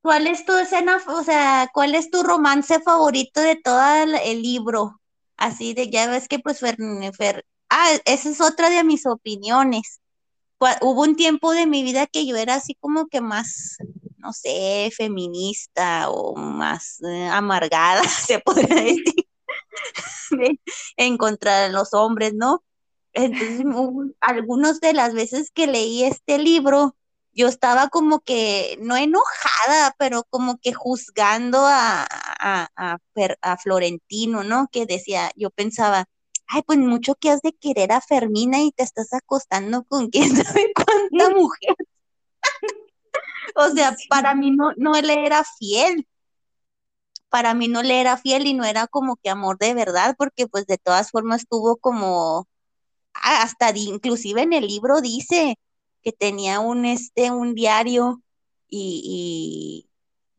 ¿cuál 0.02 0.28
es 0.28 0.46
tu 0.46 0.54
escena, 0.58 1.00
o 1.08 1.24
sea, 1.24 1.70
cuál 1.74 1.96
es 1.96 2.10
tu 2.12 2.24
romance 2.24 2.80
favorito 2.82 3.42
de 3.42 3.56
todo 3.58 3.82
el, 4.04 4.16
el 4.16 4.42
libro? 4.42 5.02
Así 5.38 5.74
de, 5.74 5.90
ya 5.90 6.08
ves 6.10 6.28
que 6.28 6.40
pues 6.40 6.60
Fer, 6.60 6.78
Fer- 6.78 7.44
ah, 7.70 7.90
esa 8.06 8.30
es 8.30 8.42
otra 8.42 8.70
de 8.70 8.84
mis 8.84 9.06
opiniones. 9.06 10.02
Hubo 10.82 11.04
un 11.04 11.16
tiempo 11.16 11.52
de 11.54 11.68
mi 11.68 11.84
vida 11.84 12.08
que 12.08 12.26
yo 12.26 12.36
era 12.36 12.56
así 12.56 12.76
como 12.76 13.08
que 13.08 13.22
más, 13.22 13.78
no 14.18 14.34
sé, 14.34 14.92
feminista 14.96 16.10
o 16.10 16.36
más 16.36 17.00
eh, 17.04 17.28
amargada, 17.28 18.02
se 18.08 18.40
podría 18.40 18.76
decir, 18.84 19.04
de- 20.32 20.60
en 20.98 21.18
contra 21.18 21.60
de 21.62 21.70
los 21.70 21.94
hombres, 21.94 22.34
¿no? 22.34 22.64
Entonces, 23.14 23.66
algunas 24.22 24.80
de 24.82 24.94
las 24.94 25.14
veces 25.14 25.52
que 25.52 25.68
leí 25.68 26.04
este 26.04 26.38
libro, 26.38 26.96
yo 27.34 27.48
estaba 27.48 27.90
como 27.90 28.20
que, 28.22 28.78
no 28.82 28.96
enojada, 28.98 29.96
pero 30.00 30.24
como 30.30 30.58
que 30.60 30.74
juzgando 30.74 31.60
a, 31.66 32.06
a, 32.10 32.70
a, 32.76 32.98
a 33.42 33.58
Florentino, 33.58 34.44
¿no? 34.44 34.70
Que 34.72 34.86
decía, 34.86 35.32
yo 35.36 35.50
pensaba, 35.52 36.06
ay, 36.48 36.62
pues 36.66 36.80
mucho 36.80 37.16
que 37.16 37.30
has 37.30 37.42
de 37.42 37.54
querer 37.54 37.92
a 37.92 38.02
Fermina 38.02 38.62
y 38.62 38.72
te 38.72 38.84
estás 38.84 39.14
acostando 39.14 39.84
con 39.86 40.10
quién 40.10 40.30
sabe 40.36 40.72
cuánta 40.76 41.30
mujer. 41.36 41.76
O 43.56 43.70
sea, 43.70 43.96
para 44.10 44.36
mí 44.36 44.52
no, 44.52 44.72
no 44.78 44.92
le 45.02 45.26
era 45.26 45.44
fiel, 45.58 46.06
para 47.30 47.54
mí 47.54 47.68
no 47.68 47.84
le 47.84 48.00
era 48.02 48.18
fiel 48.18 48.48
y 48.48 48.54
no 48.54 48.66
era 48.66 48.88
como 48.88 49.18
que 49.18 49.30
amor 49.30 49.58
de 49.58 49.74
verdad, 49.74 50.16
porque 50.18 50.48
pues 50.48 50.66
de 50.68 50.78
todas 50.78 51.12
formas 51.12 51.46
tuvo 51.50 51.78
como 51.78 52.48
ah, 53.14 53.44
hasta 53.44 53.72
inclusive 53.78 54.44
en 54.44 54.54
el 54.54 54.68
libro 54.68 55.02
dice 55.02 55.58
que 56.04 56.12
tenía 56.14 56.60
un 56.60 56.86
este 56.86 57.32
un 57.32 57.56
diario 57.56 58.22
y, 58.70 59.88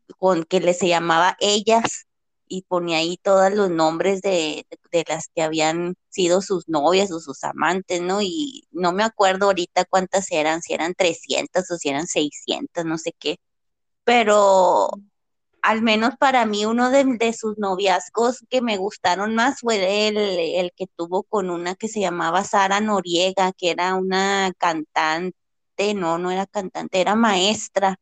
y 0.09 0.15
con 0.17 0.43
que 0.45 0.59
le 0.61 0.73
se 0.73 0.87
llamaba 0.87 1.37
Ellas 1.39 2.07
y 2.49 2.63
ponía 2.63 2.97
ahí 2.97 3.17
todos 3.23 3.53
los 3.53 3.69
nombres 3.69 4.21
de, 4.21 4.65
de 4.91 5.05
las 5.07 5.29
que 5.33 5.43
habían 5.43 5.95
sido 6.09 6.41
sus 6.41 6.67
novias 6.67 7.11
o 7.11 7.19
sus 7.19 7.43
amantes, 7.43 8.01
¿no? 8.01 8.21
Y 8.21 8.67
no 8.71 8.91
me 8.93 9.03
acuerdo 9.03 9.45
ahorita 9.47 9.85
cuántas 9.85 10.31
eran, 10.31 10.61
si 10.61 10.73
eran 10.73 10.95
300 10.95 11.69
o 11.71 11.77
si 11.77 11.89
eran 11.89 12.07
600, 12.07 12.85
no 12.85 12.97
sé 12.97 13.13
qué, 13.17 13.37
pero 14.03 14.89
al 15.61 15.81
menos 15.81 16.15
para 16.19 16.45
mí 16.45 16.65
uno 16.65 16.89
de, 16.89 17.03
de 17.05 17.33
sus 17.33 17.57
noviazgos 17.57 18.45
que 18.49 18.61
me 18.61 18.77
gustaron 18.77 19.35
más 19.35 19.59
fue 19.61 20.07
el, 20.07 20.17
el 20.17 20.71
que 20.75 20.87
tuvo 20.95 21.23
con 21.23 21.49
una 21.49 21.75
que 21.75 21.87
se 21.87 21.99
llamaba 21.99 22.43
Sara 22.43 22.79
Noriega, 22.81 23.51
que 23.53 23.71
era 23.71 23.95
una 23.95 24.53
cantante, 24.57 25.93
no, 25.95 26.17
no 26.17 26.31
era 26.31 26.45
cantante, 26.47 27.01
era 27.01 27.15
maestra, 27.15 27.99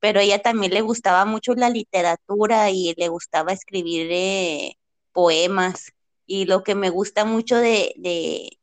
pero 0.00 0.20
ella 0.20 0.40
también 0.42 0.72
le 0.72 0.80
gustaba 0.80 1.24
mucho 1.24 1.54
la 1.54 1.70
literatura 1.70 2.70
y 2.70 2.94
le 2.96 3.08
gustaba 3.08 3.52
escribir 3.52 4.08
eh, 4.10 4.78
poemas. 5.12 5.92
Y 6.26 6.44
lo 6.44 6.62
que 6.62 6.74
me 6.74 6.90
gusta 6.90 7.24
mucho 7.24 7.56
de, 7.56 7.94
de, 7.96 8.58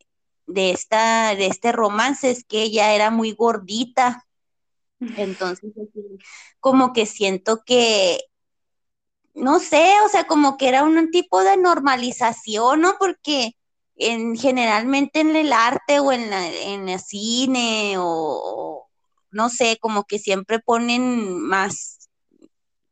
de, 0.47 0.71
esta, 0.71 1.35
de 1.35 1.47
este 1.47 1.71
romance 1.71 2.29
es 2.29 2.43
que 2.45 2.63
ella 2.63 2.93
era 2.93 3.11
muy 3.11 3.31
gordita, 3.33 4.25
entonces 5.17 5.71
como 6.59 6.93
que 6.93 7.05
siento 7.05 7.63
que 7.65 8.19
no 9.33 9.59
sé, 9.59 9.93
o 10.05 10.09
sea, 10.09 10.25
como 10.27 10.57
que 10.57 10.69
era 10.69 10.83
un 10.83 11.11
tipo 11.11 11.43
de 11.43 11.57
normalización, 11.57 12.81
¿no? 12.81 12.95
Porque 12.97 13.51
en, 13.97 14.37
generalmente 14.37 15.19
en 15.19 15.35
el 15.35 15.51
arte 15.53 15.99
o 15.99 16.11
en 16.11 16.29
la, 16.29 16.47
en 16.47 16.89
el 16.89 16.99
cine 16.99 17.95
o 17.97 18.84
no 19.35 19.49
sé, 19.49 19.77
como 19.81 20.05
que 20.05 20.19
siempre 20.19 20.59
ponen 20.59 21.39
más, 21.41 22.09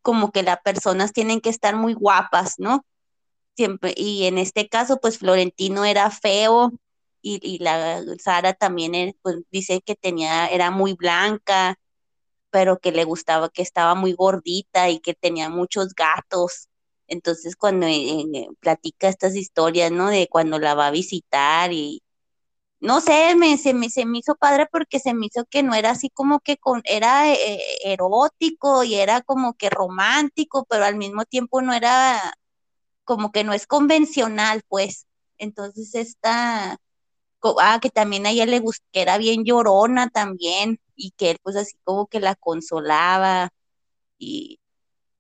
como 0.02 0.32
que 0.32 0.44
las 0.44 0.60
personas 0.64 1.14
tienen 1.14 1.42
que 1.42 1.50
estar 1.50 1.76
muy 1.76 1.94
guapas, 1.94 2.56
¿no? 2.60 2.86
Siempre, 3.56 3.94
y 3.98 4.26
en 4.26 4.38
este 4.38 4.70
caso, 4.70 5.00
pues 5.02 5.20
Florentino 5.20 5.86
era 5.86 6.12
feo 6.12 6.74
y, 7.22 7.40
y 7.44 7.60
la 7.60 8.04
Sara 8.24 8.54
también, 8.54 9.16
pues 9.22 9.38
dice 9.52 9.82
que 9.82 9.96
tenía, 9.96 10.48
era 10.48 10.72
muy 10.72 10.94
blanca 10.94 11.78
pero 12.54 12.80
que 12.80 12.92
le 12.92 13.04
gustaba, 13.04 13.50
que 13.50 13.64
estaba 13.64 13.96
muy 13.96 14.14
gordita 14.14 14.90
y 14.92 15.00
que 15.00 15.16
tenía 15.16 15.50
muchos 15.50 15.96
gatos. 15.96 16.70
Entonces, 17.08 17.56
cuando 17.56 17.88
eh, 17.88 18.26
eh, 18.34 18.48
platica 18.60 19.08
estas 19.10 19.36
historias, 19.36 19.92
¿no? 19.92 20.10
De 20.10 20.28
cuando 20.30 20.60
la 20.60 20.76
va 20.76 20.88
a 20.88 20.92
visitar 20.92 21.74
y 21.74 22.03
no 22.84 23.00
sé, 23.02 23.36
me, 23.36 23.58
se, 23.58 23.74
me, 23.74 23.90
se 23.90 24.06
me 24.06 24.20
hizo 24.20 24.36
padre 24.36 24.68
porque 24.72 25.00
se 25.00 25.14
me 25.14 25.28
hizo 25.28 25.46
que 25.46 25.64
no 25.64 25.74
era 25.74 25.92
así 25.92 26.10
como 26.10 26.42
que 26.42 26.58
con, 26.58 26.82
era 26.86 27.32
eh, 27.32 27.62
erótico 27.86 28.84
y 28.84 28.96
era 28.96 29.22
como 29.22 29.54
que 29.56 29.70
romántico, 29.70 30.66
pero 30.70 30.86
al 30.86 30.98
mismo 30.98 31.24
tiempo 31.26 31.62
no 31.62 31.74
era 31.74 32.20
como 33.06 33.32
que 33.32 33.44
no 33.46 33.54
es 33.54 33.68
convencional, 33.68 34.64
pues. 34.70 35.08
Entonces, 35.38 35.96
esta, 35.96 36.78
ah, 37.62 37.80
que 37.82 37.90
también 37.90 38.26
a 38.26 38.32
ella 38.32 38.46
le 38.46 38.60
gustó, 38.60 38.86
que 38.92 39.02
era 39.02 39.18
bien 39.18 39.46
llorona 39.46 40.10
también, 40.10 40.80
y 40.96 41.12
que 41.12 41.32
él 41.32 41.38
pues 41.44 41.56
así 41.58 41.76
como 41.84 42.08
que 42.08 42.20
la 42.20 42.36
consolaba, 42.36 43.52
y 44.20 44.60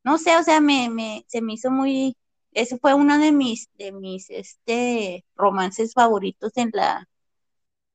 no 0.03 0.17
sé, 0.17 0.37
o 0.37 0.43
sea, 0.43 0.61
me, 0.61 0.89
me, 0.89 1.25
se 1.29 1.41
me 1.41 1.53
hizo 1.53 1.71
muy, 1.71 2.17
ese 2.53 2.77
fue 2.79 2.93
uno 2.95 3.19
de 3.19 3.31
mis, 3.31 3.69
de 3.77 3.91
mis, 3.93 4.29
este, 4.29 5.25
romances 5.35 5.93
favoritos 5.93 6.53
en 6.57 6.71
la, 6.73 7.07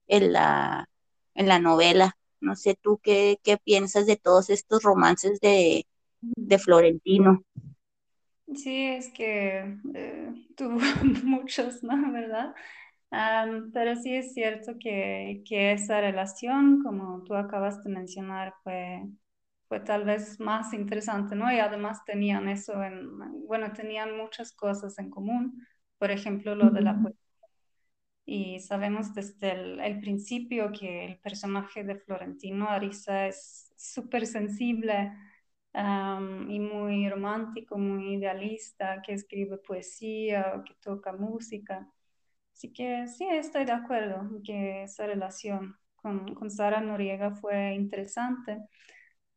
en 0.08 0.32
la, 0.32 0.88
en 1.34 1.48
la 1.48 1.58
novela. 1.60 2.16
No 2.40 2.56
sé 2.56 2.76
tú 2.80 3.00
qué, 3.02 3.38
qué 3.44 3.58
piensas 3.58 4.06
de 4.06 4.16
todos 4.16 4.50
estos 4.50 4.82
romances 4.82 5.40
de, 5.40 5.86
de 6.22 6.58
Florentino. 6.58 7.44
Sí, 8.54 8.86
es 8.86 9.12
que 9.12 9.76
eh, 9.94 10.32
tuvo 10.56 10.78
muchos, 11.24 11.82
¿no? 11.82 12.12
¿Verdad? 12.12 12.54
Pero 13.72 13.96
sí 13.96 14.14
es 14.14 14.34
cierto 14.34 14.74
que, 14.80 15.42
que 15.46 15.72
esa 15.72 16.00
relación, 16.00 16.82
como 16.82 17.22
tú 17.24 17.34
acabas 17.34 17.82
de 17.84 17.90
mencionar, 17.90 18.54
fue, 18.62 19.02
fue 19.68 19.80
tal 19.80 20.04
vez 20.04 20.40
más 20.40 20.72
interesante, 20.74 21.34
¿no? 21.36 21.52
Y 21.52 21.58
además 21.60 22.04
tenían 22.06 22.48
eso 22.48 22.82
en, 22.82 23.18
bueno, 23.46 23.72
tenían 23.72 24.16
muchas 24.16 24.52
cosas 24.52 24.98
en 24.98 25.10
común, 25.10 25.66
por 25.98 26.10
ejemplo, 26.10 26.54
lo 26.54 26.70
de 26.70 26.82
la 26.82 27.00
poesía. 27.00 27.20
Y 28.30 28.60
sabemos 28.60 29.14
desde 29.14 29.52
el, 29.52 29.80
el 29.80 30.00
principio 30.00 30.70
que 30.70 31.06
el 31.06 31.18
personaje 31.18 31.82
de 31.82 31.96
Florentino 31.96 32.68
Ariza 32.68 33.26
es 33.26 33.72
súper 33.74 34.26
sensible 34.26 35.14
um, 35.72 36.50
y 36.50 36.60
muy 36.60 37.08
romántico, 37.08 37.78
muy 37.78 38.16
idealista, 38.16 39.00
que 39.00 39.14
escribe 39.14 39.56
poesía 39.56 40.52
o 40.56 40.62
que 40.62 40.74
toca 40.74 41.14
música. 41.14 41.90
Así 42.52 42.70
que 42.70 43.06
sí, 43.08 43.26
estoy 43.30 43.64
de 43.64 43.72
acuerdo 43.72 44.28
que 44.44 44.82
esa 44.82 45.06
relación 45.06 45.76
con, 45.96 46.34
con 46.34 46.50
Sara 46.50 46.82
Noriega 46.82 47.34
fue 47.34 47.72
interesante. 47.72 48.58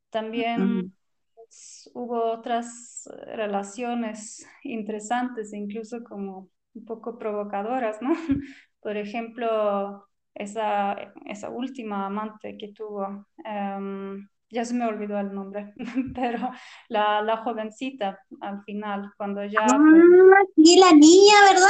También 0.09 0.93
pues, 1.33 1.89
hubo 1.93 2.25
otras 2.25 3.09
relaciones 3.25 4.45
interesantes, 4.63 5.53
incluso 5.53 6.03
como 6.03 6.49
un 6.73 6.85
poco 6.85 7.17
provocadoras, 7.17 8.01
¿no? 8.01 8.13
Por 8.81 8.97
ejemplo, 8.97 10.07
esa, 10.35 11.13
esa 11.25 11.49
última 11.49 12.05
amante 12.07 12.57
que 12.57 12.69
tuvo, 12.73 13.27
em, 13.45 14.27
ya 14.49 14.65
se 14.65 14.73
me 14.73 14.85
olvidó 14.87 15.19
el 15.19 15.33
nombre, 15.33 15.73
pero 16.15 16.51
la, 16.89 17.21
la 17.21 17.37
jovencita 17.37 18.19
al 18.41 18.63
final, 18.63 19.11
cuando 19.17 19.43
ya, 19.45 19.61
Ah, 19.65 20.43
sí, 20.55 20.77
la 20.77 20.91
niña, 20.93 21.33
¿verdad? 21.53 21.69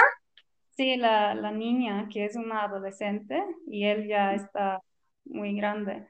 sí, 0.72 0.96
la, 0.98 1.36
la 1.36 1.52
niña 1.52 2.08
que 2.12 2.26
es 2.26 2.36
una 2.36 2.64
adolescente 2.64 3.44
y 3.68 3.86
él 3.86 4.08
ya 4.08 4.34
está 4.34 4.82
muy 5.26 5.56
grande. 5.56 6.08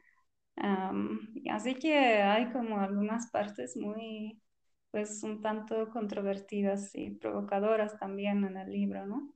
Y 1.36 1.50
así 1.50 1.76
que 1.76 1.98
hay 1.98 2.52
como 2.52 2.80
algunas 2.80 3.30
partes 3.32 3.76
muy, 3.78 4.42
pues 4.92 5.24
un 5.24 5.42
tanto 5.42 5.90
controvertidas 5.90 6.94
y 6.96 7.12
provocadoras 7.12 7.98
también 8.00 8.44
en 8.46 8.58
el 8.58 8.72
libro, 8.72 9.06
¿no? 9.06 9.34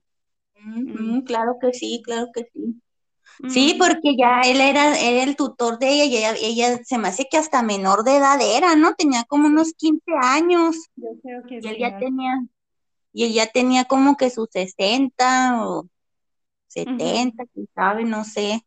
Mm, 0.64 1.20
claro 1.22 1.58
que 1.60 1.72
sí, 1.72 2.02
claro 2.04 2.28
que 2.34 2.44
sí. 2.52 2.80
Sí, 3.46 3.74
mm, 3.74 3.78
porque 3.78 4.16
ya 4.18 4.42
él 4.42 4.60
era, 4.60 4.98
era 5.00 5.24
el 5.24 5.36
tutor 5.36 5.78
de 5.78 5.88
ella 5.90 6.04
y 6.06 6.16
ella, 6.18 6.34
ella 6.40 6.80
se 6.84 6.98
me 6.98 7.08
hace 7.08 7.26
que 7.30 7.38
hasta 7.38 7.62
menor 7.62 8.04
de 8.04 8.16
edad 8.18 8.38
era, 8.42 8.76
¿no? 8.76 8.94
Tenía 8.94 9.24
como 9.24 9.48
unos 9.48 9.74
15 9.74 10.12
años. 10.22 10.76
Yo 10.96 11.08
creo 11.22 11.42
que 11.46 11.60
y 11.60 11.68
él 11.68 11.78
ya 11.78 11.92
tenía, 11.98 12.42
y 13.12 13.24
él 13.26 13.34
ya 13.34 13.46
tenía 13.48 13.84
como 13.86 14.16
que 14.16 14.30
sus 14.30 14.48
60 14.52 15.66
o 15.66 15.88
Ujú, 16.86 17.20
70, 17.20 17.46
quién 17.54 17.68
sabe, 17.74 18.04
no 18.04 18.24
sé. 18.24 18.62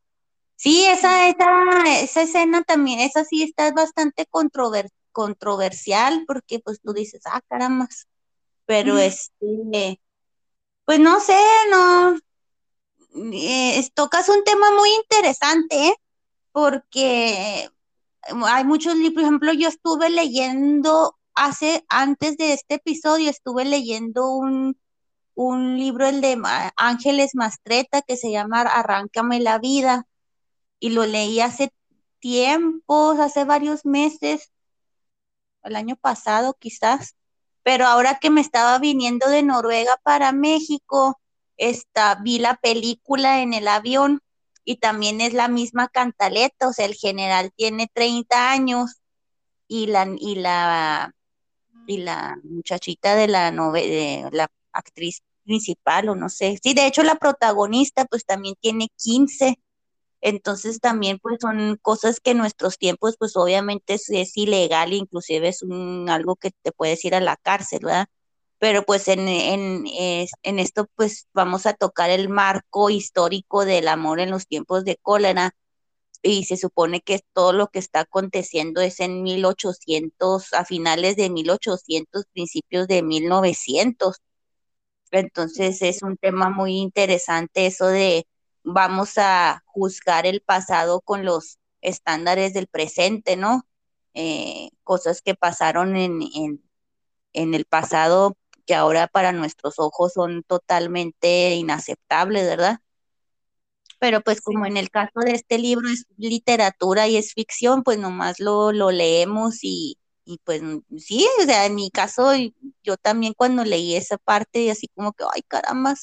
Sí, 0.55 0.86
sí, 0.86 0.86
esa, 0.88 1.29
esa, 1.29 2.01
esa 2.03 2.22
escena 2.24 2.63
también, 2.63 3.00
esa 3.01 3.25
sí 3.25 3.43
está 3.43 3.72
bastante 3.74 4.27
controver- 4.31 4.89
controversial 5.13 6.25
porque 6.27 6.60
pues 6.60 6.81
tú 6.81 6.93
dices, 6.93 7.22
ah, 7.25 7.41
caramba, 7.50 7.88
pero 8.65 8.98
este, 8.98 10.00
pues 10.89 11.00
no 11.00 11.19
sé, 11.19 11.38
no, 11.69 12.17
eh, 13.31 13.88
tocas 13.93 14.27
un 14.27 14.43
tema 14.43 14.72
muy 14.72 14.89
interesante. 14.96 15.96
Porque 16.51 17.69
hay 18.27 18.63
muchos 18.63 18.96
libros, 18.96 19.13
por 19.13 19.22
ejemplo, 19.22 19.53
yo 19.53 19.67
estuve 19.67 20.10
leyendo 20.10 21.15
hace, 21.36 21.86
antes 21.89 22.38
de 22.38 22.53
este 22.53 22.75
episodio, 22.75 23.29
estuve 23.29 23.65
leyendo 23.65 24.31
un, 24.31 24.79
un 25.36 25.77
libro, 25.77 26.08
el 26.08 26.22
de 26.22 26.41
Ángeles 26.75 27.36
Mastreta, 27.36 28.01
que 28.01 28.17
se 28.17 28.31
llama 28.31 28.62
Arráncame 28.62 29.39
la 29.39 29.60
vida, 29.60 30.08
y 30.79 30.89
lo 30.89 31.05
leí 31.05 31.39
hace 31.39 31.72
tiempos, 32.17 33.19
hace 33.19 33.43
varios 33.43 33.86
meses, 33.86 34.51
el 35.62 35.75
año 35.75 35.98
pasado 35.98 36.55
quizás, 36.60 37.15
pero 37.69 37.85
ahora 37.85 38.17
que 38.19 38.31
me 38.31 38.41
estaba 38.41 38.79
viniendo 38.79 39.29
de 39.29 39.43
Noruega 39.43 39.95
para 40.01 40.31
México, 40.31 41.19
esta, 41.55 42.15
vi 42.15 42.39
la 42.39 42.55
película 42.55 43.43
en 43.43 43.53
el 43.53 43.67
avión 43.67 44.21
y 44.65 44.77
también 44.77 45.21
es 45.21 45.35
la 45.35 45.49
misma 45.49 45.88
cantaleta, 45.88 46.67
o 46.67 46.73
sea, 46.73 46.88
el 46.88 46.95
general 46.95 47.51
tiene 47.55 47.88
30 47.93 48.49
años 48.49 48.95
y 49.67 49.85
la, 49.85 50.07
y 50.17 50.33
la, 50.33 51.13
y 51.85 51.97
la 51.97 52.39
muchachita 52.43 53.13
de 53.13 53.27
la 53.27 53.51
nove- 53.51 53.88
de 53.88 54.29
la 54.31 54.47
actriz 54.71 55.21
principal, 55.43 56.09
o 56.09 56.15
no 56.15 56.29
sé, 56.29 56.57
sí, 56.63 56.73
de 56.73 56.88
hecho 56.88 57.03
la 57.03 57.17
protagonista 57.17 58.05
pues 58.05 58.25
también 58.25 58.55
tiene 58.59 58.88
15. 58.95 59.59
Entonces 60.21 60.79
también 60.79 61.19
pues 61.19 61.38
son 61.41 61.77
cosas 61.81 62.19
que 62.19 62.31
en 62.31 62.39
nuestros 62.39 62.77
tiempos 62.77 63.15
pues 63.17 63.35
obviamente 63.38 63.93
es, 63.95 64.09
es 64.09 64.35
ilegal, 64.38 64.93
inclusive 64.93 65.47
es 65.49 65.63
un, 65.63 66.09
algo 66.09 66.35
que 66.35 66.51
te 66.61 66.71
puedes 66.71 67.03
ir 67.05 67.15
a 67.15 67.21
la 67.21 67.38
cárcel, 67.38 67.79
¿verdad? 67.83 68.07
Pero 68.59 68.83
pues 68.83 69.07
en, 69.07 69.27
en, 69.29 69.85
en 70.43 70.59
esto 70.59 70.88
pues 70.95 71.27
vamos 71.33 71.65
a 71.65 71.73
tocar 71.73 72.09
el 72.09 72.29
marco 72.29 72.89
histórico 72.89 73.65
del 73.65 73.88
amor 73.88 74.19
en 74.19 74.31
los 74.31 74.47
tiempos 74.47 74.83
de 74.85 74.97
cólera 74.97 75.53
y 76.21 76.45
se 76.45 76.57
supone 76.57 77.01
que 77.01 77.21
todo 77.33 77.53
lo 77.53 77.67
que 77.67 77.79
está 77.79 78.01
aconteciendo 78.01 78.81
es 78.81 78.99
en 78.99 79.23
1800, 79.23 80.53
a 80.53 80.65
finales 80.65 81.15
de 81.15 81.29
1800, 81.29 82.25
principios 82.33 82.88
de 82.88 83.03
1900. 83.03 84.17
Entonces 85.11 85.81
es 85.81 86.03
un 86.03 86.17
tema 86.17 86.49
muy 86.49 86.77
interesante 86.77 87.65
eso 87.67 87.88
de 87.88 88.25
vamos 88.63 89.17
a 89.17 89.63
juzgar 89.65 90.25
el 90.25 90.41
pasado 90.41 91.01
con 91.01 91.25
los 91.25 91.59
estándares 91.81 92.53
del 92.53 92.67
presente, 92.67 93.35
¿no? 93.35 93.65
Eh, 94.13 94.71
cosas 94.83 95.21
que 95.21 95.35
pasaron 95.35 95.95
en, 95.95 96.19
en, 97.33 97.53
el 97.53 97.65
pasado 97.65 98.37
que 98.65 98.75
ahora 98.75 99.07
para 99.07 99.31
nuestros 99.31 99.75
ojos 99.79 100.13
son 100.13 100.43
totalmente 100.43 101.55
inaceptables, 101.55 102.45
¿verdad? 102.48 102.79
Pero 104.00 104.22
pues 104.22 104.41
como 104.41 104.65
en 104.65 104.77
el 104.77 104.89
caso 104.89 105.19
de 105.25 105.33
este 105.33 105.57
libro 105.57 105.89
es 105.89 106.05
literatura 106.17 107.07
y 107.07 107.17
es 107.17 107.33
ficción, 107.33 107.83
pues 107.83 107.98
nomás 107.98 108.39
lo, 108.39 108.72
lo 108.72 108.91
leemos 108.91 109.59
y, 109.63 109.98
y 110.25 110.39
pues 110.43 110.61
sí, 110.98 111.27
o 111.41 111.43
sea, 111.43 111.65
en 111.65 111.75
mi 111.75 111.91
caso 111.91 112.31
yo 112.83 112.98
también 112.98 113.33
cuando 113.35 113.65
leí 113.65 113.95
esa 113.95 114.17
parte 114.17 114.72
así 114.72 114.87
como 114.95 115.13
que, 115.13 115.24
ay, 115.33 115.41
caramba, 115.43 115.95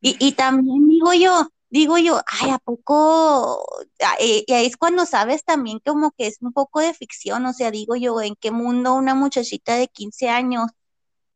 y, 0.00 0.16
y 0.18 0.32
también 0.32 0.88
digo 0.88 1.12
yo, 1.14 1.48
digo 1.72 1.98
yo, 1.98 2.20
ay, 2.42 2.50
¿a 2.52 2.58
poco? 2.60 3.64
Ah, 4.04 4.16
eh, 4.20 4.44
Y 4.48 4.54
ahí 4.54 4.66
es 4.66 4.78
cuando 4.78 5.06
sabes 5.06 5.44
también 5.44 5.80
como 5.84 6.12
que 6.12 6.28
es 6.28 6.38
un 6.42 6.52
poco 6.54 6.80
de 6.80 6.94
ficción, 6.94 7.46
o 7.46 7.54
sea, 7.54 7.72
digo 7.72 7.96
yo, 7.96 8.20
¿en 8.22 8.36
qué 8.36 8.52
mundo 8.52 8.94
una 8.94 9.16
muchachita 9.16 9.76
de 9.76 9.88
15 9.88 10.30
años 10.30 10.68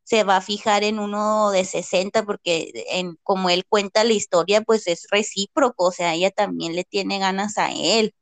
se 0.03 0.23
va 0.23 0.37
a 0.37 0.41
fijar 0.41 0.83
en 0.83 0.99
uno 0.99 1.51
de 1.51 1.65
60? 1.65 2.25
Porque 2.25 2.71
en, 2.91 3.17
como 3.23 3.49
él 3.49 3.65
cuenta 3.67 4.03
la 4.05 4.13
historia, 4.13 4.61
pues 4.63 4.87
es 4.87 5.07
recíproco, 5.11 5.85
o 5.87 5.91
sea, 5.91 6.13
ella 6.15 6.31
también 6.31 6.75
le 6.75 6.83
tiene 6.85 7.19
ganas 7.19 7.57
a 7.59 7.71
él, 7.71 8.13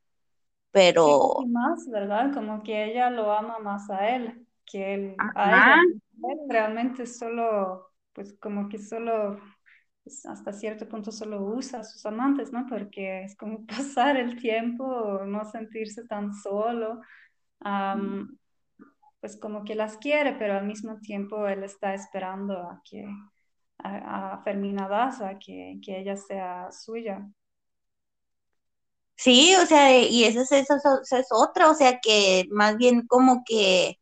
sí, 1.04 1.12
pero, 1.12 1.48
más, 1.48 1.88
¿verdad? 1.90 2.34
Como 2.34 2.64
que 2.64 2.86
ella 2.86 3.10
lo 3.10 3.32
ama 3.32 3.60
más 3.60 3.90
a 3.90 4.10
él 4.16 4.48
que 4.66 4.94
él 4.96 5.32
a 5.36 5.54
Él 6.24 6.40
realmente 6.50 7.06
solo, 7.08 7.92
pues 8.14 8.34
como 8.40 8.68
que 8.70 8.80
solo 8.80 9.40
pues, 10.06 10.26
hasta 10.28 10.54
cierto 10.54 10.90
punto 10.90 11.12
solo 11.12 11.44
usa 11.44 11.82
a 11.82 11.86
sus 11.86 12.06
amantes, 12.08 12.54
¿no? 12.54 12.68
Porque 12.70 13.26
es 13.26 13.38
como 13.38 13.68
pasar 13.68 14.18
el 14.18 14.38
tiempo, 14.42 15.22
no 15.28 15.46
sentirse 15.46 16.06
tan 16.08 16.34
solo, 16.36 17.02
am, 17.62 18.38
pues 19.22 19.38
como 19.38 19.66
que 19.66 19.76
las 19.76 19.98
quiere, 19.98 20.34
pero 20.36 20.56
al 20.56 20.68
mismo 20.68 21.00
tiempo 21.02 21.48
él 21.48 21.64
está 21.64 21.94
esperando 21.96 22.56
a 22.60 22.82
que, 22.90 23.06
a, 23.80 24.34
a 24.36 24.44
Fermina 24.44 24.88
Daza, 24.90 25.40
que, 25.40 25.80
que 25.84 26.00
ella 26.00 26.18
sea 26.18 26.72
suya. 26.72 27.28
Sí, 29.18 29.56
o 29.56 29.66
sea, 29.66 29.98
y 30.00 30.26
esa 30.26 30.42
es, 30.42 30.52
esa 30.52 30.76
es, 30.78 30.84
esa 31.04 31.20
es 31.20 31.28
otra, 31.32 31.70
o 31.72 31.76
sea, 31.76 32.00
que 32.02 32.46
más 32.52 32.78
bien 32.78 33.08
como 33.08 33.44
que 33.46 34.00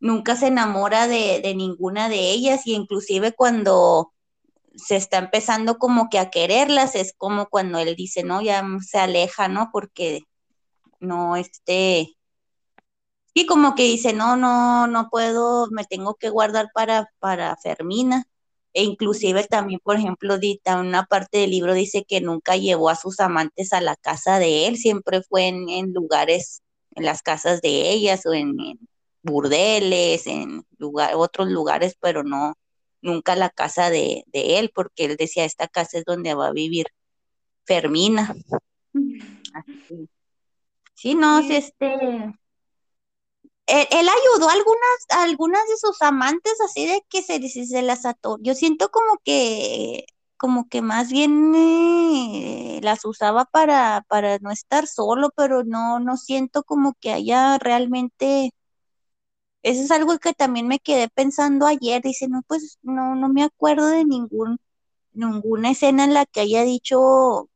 nunca 0.00 0.36
se 0.36 0.48
enamora 0.48 1.06
de, 1.08 1.40
de 1.42 1.54
ninguna 1.54 2.08
de 2.08 2.32
ellas 2.32 2.66
y 2.66 2.74
inclusive 2.74 3.32
cuando 3.34 4.12
se 4.76 4.96
está 4.96 5.18
empezando 5.18 5.78
como 5.78 6.08
que 6.10 6.18
a 6.18 6.30
quererlas, 6.30 6.94
es 6.94 7.14
como 7.16 7.46
cuando 7.48 7.78
él 7.78 7.96
dice, 7.96 8.22
no, 8.24 8.42
ya 8.42 8.64
se 8.86 8.98
aleja, 8.98 9.48
¿no? 9.48 9.70
Porque 9.72 10.22
no, 11.00 11.36
este, 11.36 12.16
y 13.34 13.46
como 13.46 13.74
que 13.74 13.84
dice, 13.84 14.12
no, 14.14 14.36
no, 14.36 14.86
no 14.86 15.08
puedo, 15.10 15.68
me 15.70 15.84
tengo 15.84 16.14
que 16.14 16.30
guardar 16.30 16.70
para, 16.74 17.10
para 17.18 17.56
Fermina. 17.56 18.24
E 18.72 18.82
inclusive 18.84 19.44
también, 19.44 19.80
por 19.82 19.96
ejemplo, 19.96 20.38
dita 20.38 20.78
una 20.80 21.04
parte 21.06 21.38
del 21.38 21.50
libro 21.50 21.74
dice 21.74 22.04
que 22.06 22.20
nunca 22.20 22.56
llevó 22.56 22.90
a 22.90 22.96
sus 22.96 23.20
amantes 23.20 23.72
a 23.72 23.80
la 23.80 23.96
casa 23.96 24.38
de 24.38 24.66
él, 24.66 24.76
siempre 24.78 25.22
fue 25.22 25.48
en, 25.48 25.92
lugares, 25.94 26.62
en 26.94 27.04
las 27.04 27.22
casas 27.22 27.62
de 27.62 27.90
ellas 27.90 28.26
o 28.26 28.34
en, 28.34 28.58
en 28.60 28.78
burdeles, 29.22 30.26
en 30.26 30.64
lugar, 30.78 31.14
otros 31.16 31.48
lugares, 31.48 31.96
pero 32.00 32.22
no, 32.24 32.54
nunca 33.06 33.36
la 33.36 33.50
casa 33.50 33.88
de, 33.88 34.24
de 34.26 34.58
él, 34.58 34.70
porque 34.74 35.06
él 35.06 35.16
decía, 35.16 35.44
esta 35.44 35.68
casa 35.68 35.98
es 35.98 36.04
donde 36.04 36.34
va 36.34 36.48
a 36.48 36.52
vivir 36.52 36.86
Fermina. 37.64 38.34
Así 39.54 40.08
sí, 40.94 41.14
no, 41.14 41.42
sí, 41.42 41.56
este, 41.56 41.94
él, 43.66 43.86
él 43.90 44.08
ayudó 44.08 44.48
a 44.48 44.52
algunas, 44.52 45.06
a 45.10 45.22
algunas 45.22 45.68
de 45.68 45.76
sus 45.76 46.00
amantes 46.02 46.60
así 46.60 46.86
de 46.86 47.02
que 47.08 47.22
se, 47.22 47.46
se, 47.48 47.66
se 47.66 47.82
las 47.82 48.06
ató. 48.06 48.38
Yo 48.40 48.54
siento 48.54 48.90
como 48.90 49.18
que, 49.24 50.06
como 50.36 50.68
que 50.68 50.82
más 50.82 51.10
bien 51.10 51.52
eh, 51.54 52.80
las 52.82 53.04
usaba 53.04 53.44
para, 53.44 54.04
para 54.08 54.38
no 54.38 54.50
estar 54.50 54.86
solo, 54.86 55.30
pero 55.36 55.64
no, 55.64 55.98
no 55.98 56.16
siento 56.16 56.62
como 56.62 56.94
que 57.00 57.12
haya 57.12 57.58
realmente, 57.58 58.52
eso 59.66 59.82
es 59.82 59.90
algo 59.90 60.18
que 60.18 60.32
también 60.34 60.68
me 60.68 60.78
quedé 60.80 61.08
pensando 61.08 61.66
ayer. 61.66 62.02
Dice, 62.02 62.28
no, 62.28 62.42
pues 62.46 62.78
no, 62.82 63.14
no 63.16 63.28
me 63.28 63.42
acuerdo 63.44 63.88
de 63.88 64.04
ningún, 64.04 64.58
ninguna 65.12 65.70
escena 65.72 66.04
en 66.04 66.14
la 66.14 66.26
que 66.26 66.40
haya 66.40 66.62
dicho 66.64 67.50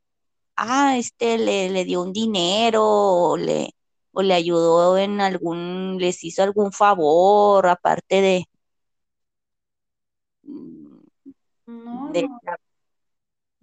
ah, 0.57 0.97
este 0.99 1.39
le, 1.39 1.71
le 1.71 1.85
dio 1.85 2.03
un 2.03 2.13
dinero 2.13 2.85
o 2.85 3.37
le, 3.37 3.75
o 4.13 4.23
le 4.23 4.35
ayudó 4.35 4.99
en 4.99 5.21
algún, 5.21 5.99
les 5.99 6.25
hizo 6.25 6.43
algún 6.43 6.73
favor, 6.73 7.67
aparte 7.69 8.21
de, 8.21 8.47
mm, 10.43 10.99
no, 11.67 12.11
de, 12.13 12.29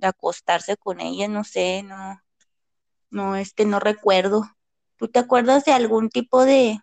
acostarse 0.01 0.77
con 0.77 0.99
ella, 1.01 1.27
no 1.27 1.43
sé, 1.43 1.83
no, 1.83 2.19
no, 3.11 3.35
este, 3.35 3.65
no 3.65 3.79
recuerdo. 3.79 4.43
¿Tú 4.97 5.07
te 5.07 5.19
acuerdas 5.19 5.65
de 5.65 5.73
algún 5.73 6.09
tipo 6.09 6.45
de, 6.45 6.79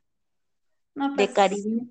no, 0.94 1.14
de 1.16 1.26
pues 1.33 1.37
cariño? 1.37 1.88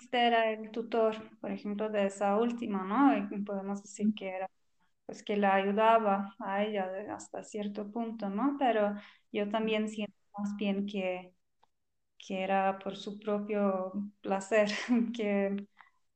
este 0.00 0.26
era 0.26 0.50
el 0.52 0.70
tutor, 0.70 1.16
por 1.40 1.50
ejemplo, 1.52 1.88
de 1.90 2.06
esa 2.06 2.36
última, 2.36 2.84
¿no? 2.84 3.16
Y 3.36 3.40
podemos 3.42 3.82
decir 3.82 4.14
que 4.14 4.28
era, 4.30 4.50
pues 5.06 5.22
que 5.22 5.36
la 5.36 5.54
ayudaba 5.56 6.34
a 6.40 6.64
ella 6.64 6.88
de- 6.90 7.10
hasta 7.10 7.42
cierto 7.44 7.90
punto, 7.92 8.28
¿no? 8.30 8.56
Pero 8.58 8.94
yo 9.32 9.48
también 9.50 9.88
siento 9.88 10.14
más 10.38 10.56
bien 10.56 10.86
que, 10.86 11.34
que 12.18 12.42
era 12.44 12.78
por 12.80 12.96
su 12.96 13.18
propio 13.20 13.92
placer, 14.22 14.70
que 15.16 15.66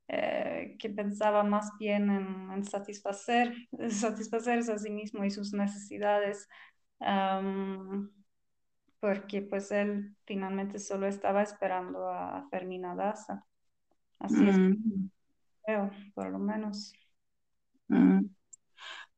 eh, 0.08 0.76
que 0.80 0.90
pensaba 0.90 1.42
más 1.44 1.70
bien 1.78 2.10
en, 2.10 2.64
satisfacer, 2.66 3.54
satisfacerse 3.90 4.72
a 4.72 4.78
sí 4.78 4.90
mismo 4.90 5.24
y 5.24 5.30
sus 5.32 5.52
necesidades, 5.54 6.48
porque 9.00 9.42
pues 9.42 9.70
él 9.70 10.16
finalmente 10.24 10.78
solo 10.78 11.06
estaba 11.06 11.42
esperando 11.42 12.08
a 12.08 12.46
Fermina 12.50 12.94
Daza. 12.94 13.44
Así 14.18 14.48
es, 14.48 14.58
mm. 14.58 15.10
creo, 15.64 15.90
por 16.14 16.30
lo 16.30 16.38
menos. 16.38 16.92
Mm. 17.88 18.26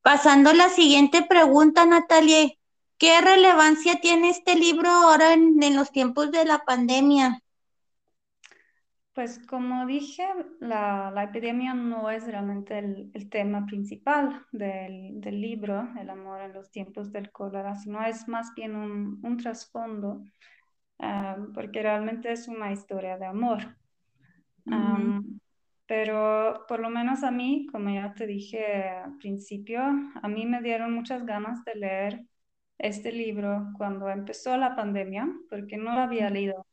Pasando 0.02 0.50
a 0.50 0.54
la 0.54 0.68
siguiente 0.68 1.22
pregunta, 1.22 1.86
Natalia, 1.86 2.50
¿qué 2.98 3.20
relevancia 3.20 4.00
tiene 4.00 4.30
este 4.30 4.54
libro 4.56 4.88
ahora 4.90 5.34
en 5.34 5.76
los 5.76 5.92
tiempos 5.92 6.30
de 6.32 6.44
la 6.44 6.58
pandemia? 6.64 7.42
Pues 9.18 9.40
como 9.48 9.84
dije, 9.84 10.22
la, 10.60 11.12
epidemia 11.24 11.74
no 11.74 12.08
es 12.08 12.24
realmente 12.24 12.78
el, 12.78 13.28
tema 13.28 13.66
principal 13.66 14.46
del, 14.52 15.20
libro, 15.40 15.88
el 16.00 16.08
amor 16.08 16.40
en 16.42 16.52
los 16.52 16.70
tiempos 16.70 17.10
del 17.10 17.32
cólera, 17.32 17.74
sino 17.74 18.00
es 18.06 18.28
más 18.28 18.54
bien 18.54 18.76
un, 18.76 19.36
trasfondo, 19.36 20.22
ah, 21.00 21.36
porque 21.52 21.82
realmente 21.82 22.30
es 22.30 22.46
una 22.46 22.70
historia 22.70 23.18
de 23.18 23.26
amor. 23.26 23.76
pero 25.84 26.64
por 26.68 26.78
lo 26.78 26.88
menos 26.88 27.24
a 27.24 27.32
mí, 27.32 27.66
como 27.72 27.90
ya 27.90 28.14
te 28.14 28.24
dije 28.24 28.88
al 28.88 29.16
principio, 29.18 29.80
a 29.82 30.28
mí 30.28 30.46
me 30.46 30.62
dieron 30.62 30.94
muchas 30.94 31.26
ganas 31.26 31.64
de 31.64 31.74
leer 31.74 32.24
este 32.78 33.10
libro 33.10 33.72
cuando 33.76 34.08
empezó 34.10 34.56
la 34.56 34.76
pandemia, 34.76 35.28
porque 35.50 35.76
no 35.76 35.92
lo 35.92 36.02
había 36.02 36.30
leído 36.30 36.68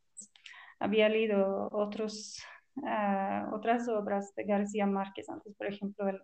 había 0.85 1.09
leído 1.09 1.69
otros, 1.71 2.41
ah, 2.85 3.49
otras 3.53 3.87
obras 3.89 4.33
de 4.35 4.45
García 4.45 4.85
Márquez 4.85 5.29
antes, 5.29 5.53
por 5.55 5.67
ejemplo, 5.67 6.07
el 6.09 6.21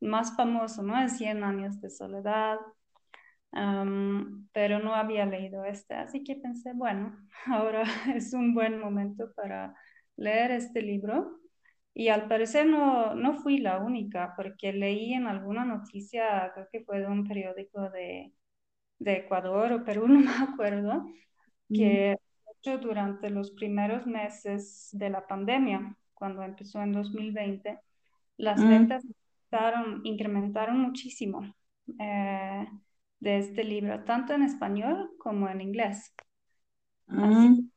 más 0.00 0.36
famoso, 0.36 0.82
¿no? 0.82 0.98
Es 1.02 1.16
Cien 1.18 1.42
años 1.44 1.80
de 1.80 1.90
soledad, 1.90 2.58
pero 4.52 4.78
no 4.78 4.94
había 4.94 5.24
leído 5.26 5.64
este, 5.64 5.94
así 5.94 6.22
que 6.24 6.36
pensé, 6.36 6.72
bueno, 6.74 7.16
ahora 7.46 7.82
es 8.14 8.32
un 8.34 8.54
buen 8.54 8.78
momento 8.78 9.32
para 9.34 9.74
leer 10.16 10.50
este 10.52 10.82
libro. 10.82 11.40
Y 11.94 12.08
al 12.08 12.28
parecer 12.28 12.66
no, 12.66 13.14
no 13.14 13.34
fui 13.36 13.58
la 13.58 13.78
única, 13.78 14.34
porque 14.36 14.72
leí 14.72 15.14
en 15.14 15.26
alguna 15.26 15.64
noticia, 15.64 16.50
creo 16.54 16.68
que 16.70 16.84
fue 16.84 17.00
de 17.00 17.06
un 17.06 17.26
periódico 17.26 17.88
de, 17.90 18.34
de 18.98 19.12
Ecuador 19.18 19.72
o 19.72 19.84
Perú, 19.84 20.08
no 20.08 20.20
me 20.20 20.32
acuerdo, 20.32 21.06
que 21.72 22.16
durante 22.76 23.30
los 23.30 23.52
primeros 23.52 24.06
meses 24.06 24.88
de 24.92 25.10
la 25.10 25.26
pandemia, 25.26 25.96
cuando 26.14 26.42
empezó 26.42 26.82
en 26.82 26.92
2020, 26.92 27.78
las 28.38 28.60
mm. 28.60 28.68
ventas 28.68 29.04
incrementaron 30.04 30.80
muchísimo 30.80 31.54
eh, 31.98 32.66
de 33.20 33.38
este 33.38 33.64
libro, 33.64 34.04
tanto 34.04 34.34
en 34.34 34.42
español 34.42 35.12
como 35.18 35.48
en 35.48 35.60
inglés. 35.60 36.12
Así 37.06 37.48
mm. 37.48 37.70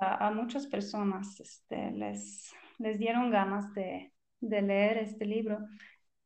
a, 0.00 0.30
muchas 0.30 0.66
personas 0.66 1.40
este, 1.40 1.90
les, 1.92 2.52
les 2.78 2.98
dieron 2.98 3.30
ganas 3.30 3.72
de, 3.74 4.12
de 4.40 4.62
leer 4.62 4.98
este 4.98 5.24
libro. 5.24 5.58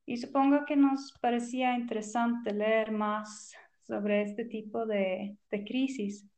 Y 0.05 0.17
supongo 0.17 0.65
que 0.67 0.77
nos 0.77 1.17
parecía 1.21 1.77
interesante 1.77 2.53
leer 2.53 2.91
más 2.91 3.53
sobre 3.87 4.23
este 4.23 4.45
tipo 4.45 4.85
de, 4.87 5.37
de 5.51 5.65
crisis 5.65 6.30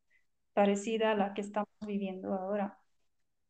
parecida 0.53 1.13
a 1.13 1.15
la 1.15 1.35
que 1.35 1.43
estamos 1.43 1.71
viviendo 1.87 2.35
ahora. 2.35 2.79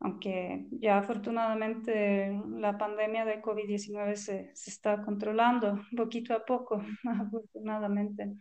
Aunque 0.01 0.67
ya 0.73 0.99
afortunadamente 0.99 2.33
la 2.51 2.77
pandemia 2.77 3.25
de 3.25 3.41
COVID-19 3.43 4.17
se, 4.17 4.51
se, 4.55 4.71
está 4.71 5.03
controlando 5.05 5.81
poquito 5.97 6.35
a 6.35 6.45
poco, 6.45 6.83
afortunadamente. 7.05 8.35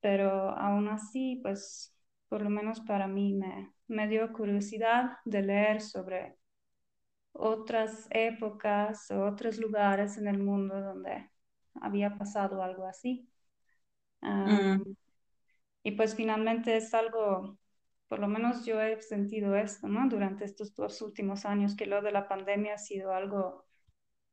Pero 0.00 0.50
aún 0.50 0.88
así, 0.88 1.40
pues 1.42 1.94
por 2.28 2.42
lo 2.42 2.50
menos 2.50 2.80
para 2.80 3.06
mí 3.06 3.34
me, 3.34 3.72
me 3.88 4.08
dio 4.08 4.32
curiosidad 4.32 5.18
de 5.24 5.42
leer 5.42 5.80
sobre 5.80 6.36
otras 7.32 8.06
épocas 8.10 9.10
o 9.10 9.26
otros 9.26 9.58
lugares 9.58 10.16
en 10.18 10.28
el 10.28 10.38
mundo 10.38 10.80
donde 10.80 11.30
había 11.80 12.16
pasado 12.16 12.62
algo 12.62 12.86
así. 12.86 13.28
Mm. 14.20 14.94
Y 15.82 15.90
pues 15.92 16.14
finalmente 16.14 16.76
es 16.76 16.94
algo 16.94 17.58
por 18.12 18.18
lo 18.18 18.28
menos 18.28 18.66
yo 18.66 18.78
he 18.78 19.00
sentido 19.00 19.56
esto, 19.56 19.88
¿no? 19.88 20.06
Durante 20.06 20.44
estos 20.44 20.74
dos 20.74 21.00
últimos 21.00 21.46
años, 21.46 21.74
que 21.74 21.86
lo 21.86 22.02
de 22.02 22.12
la 22.12 22.28
pandemia 22.28 22.74
ha 22.74 22.78
sido 22.78 23.14
algo 23.14 23.64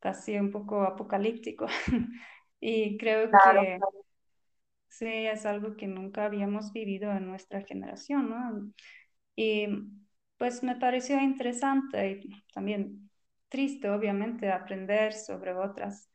casi 0.02 0.36
un 0.36 0.52
poco 0.52 0.82
apocalíptico. 0.82 1.66
y 2.60 2.98
creo 2.98 3.32
que 3.32 3.80
sí, 4.90 5.08
es 5.08 5.46
algo 5.46 5.78
que 5.78 5.88
nunca 5.88 6.26
habíamos 6.26 6.74
vivido 6.74 7.10
en 7.14 7.26
nuestra 7.26 7.62
generación, 7.62 8.30
¿no? 8.30 8.74
Y 9.38 9.70
pues 10.38 10.62
me 10.62 10.76
pareció 10.76 11.18
interesante 11.22 12.20
y 12.22 12.44
también 12.54 13.10
triste, 13.48 13.90
obviamente, 13.90 14.52
aprender 14.52 15.14
sobre 15.14 15.54
otras 15.56 16.12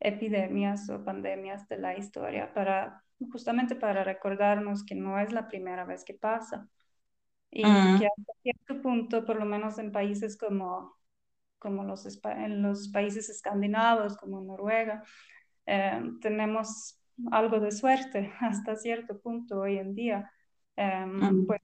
epidemias 0.00 0.90
o 0.90 1.02
pandemias 1.02 1.66
de 1.66 1.78
la 1.78 1.96
historia 1.96 2.52
para 2.52 3.02
justamente 3.32 3.74
para 3.74 4.04
recordarnos 4.04 4.84
que 4.84 4.96
no 4.96 5.18
es 5.18 5.32
la 5.32 5.48
primera 5.48 5.86
vez 5.86 6.04
que 6.04 6.12
pasa 6.12 6.68
y 7.50 7.92
que 7.94 8.06
hasta 8.06 8.32
cierto 8.42 8.82
punto, 8.82 9.24
por 9.24 9.36
lo 9.36 9.44
menos 9.44 9.78
en 9.78 9.92
países 9.92 10.36
como, 10.36 10.96
como 11.58 11.84
los, 11.84 12.06
en 12.24 12.62
los 12.62 12.88
países 12.88 13.28
escandinavos, 13.28 14.16
como 14.16 14.40
Noruega, 14.40 15.02
eh, 15.66 16.02
tenemos 16.20 17.00
algo 17.32 17.60
de 17.60 17.72
suerte 17.72 18.32
hasta 18.40 18.76
cierto 18.76 19.20
punto 19.20 19.60
hoy 19.60 19.78
en 19.78 19.94
día. 19.94 20.30
Eh, 20.76 21.06
pues 21.46 21.60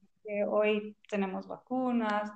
hoy 0.48 0.96
tenemos 1.08 1.46
vacunas, 1.46 2.30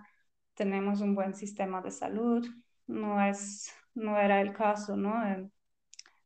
tenemos 0.54 1.00
un 1.00 1.14
buen 1.14 1.34
sistema 1.34 1.80
de 1.82 1.90
salud, 1.90 2.46
no, 2.86 3.22
es, 3.22 3.72
no 3.94 4.18
era 4.18 4.40
el 4.40 4.52
caso, 4.52 4.96
¿no? 4.96 5.14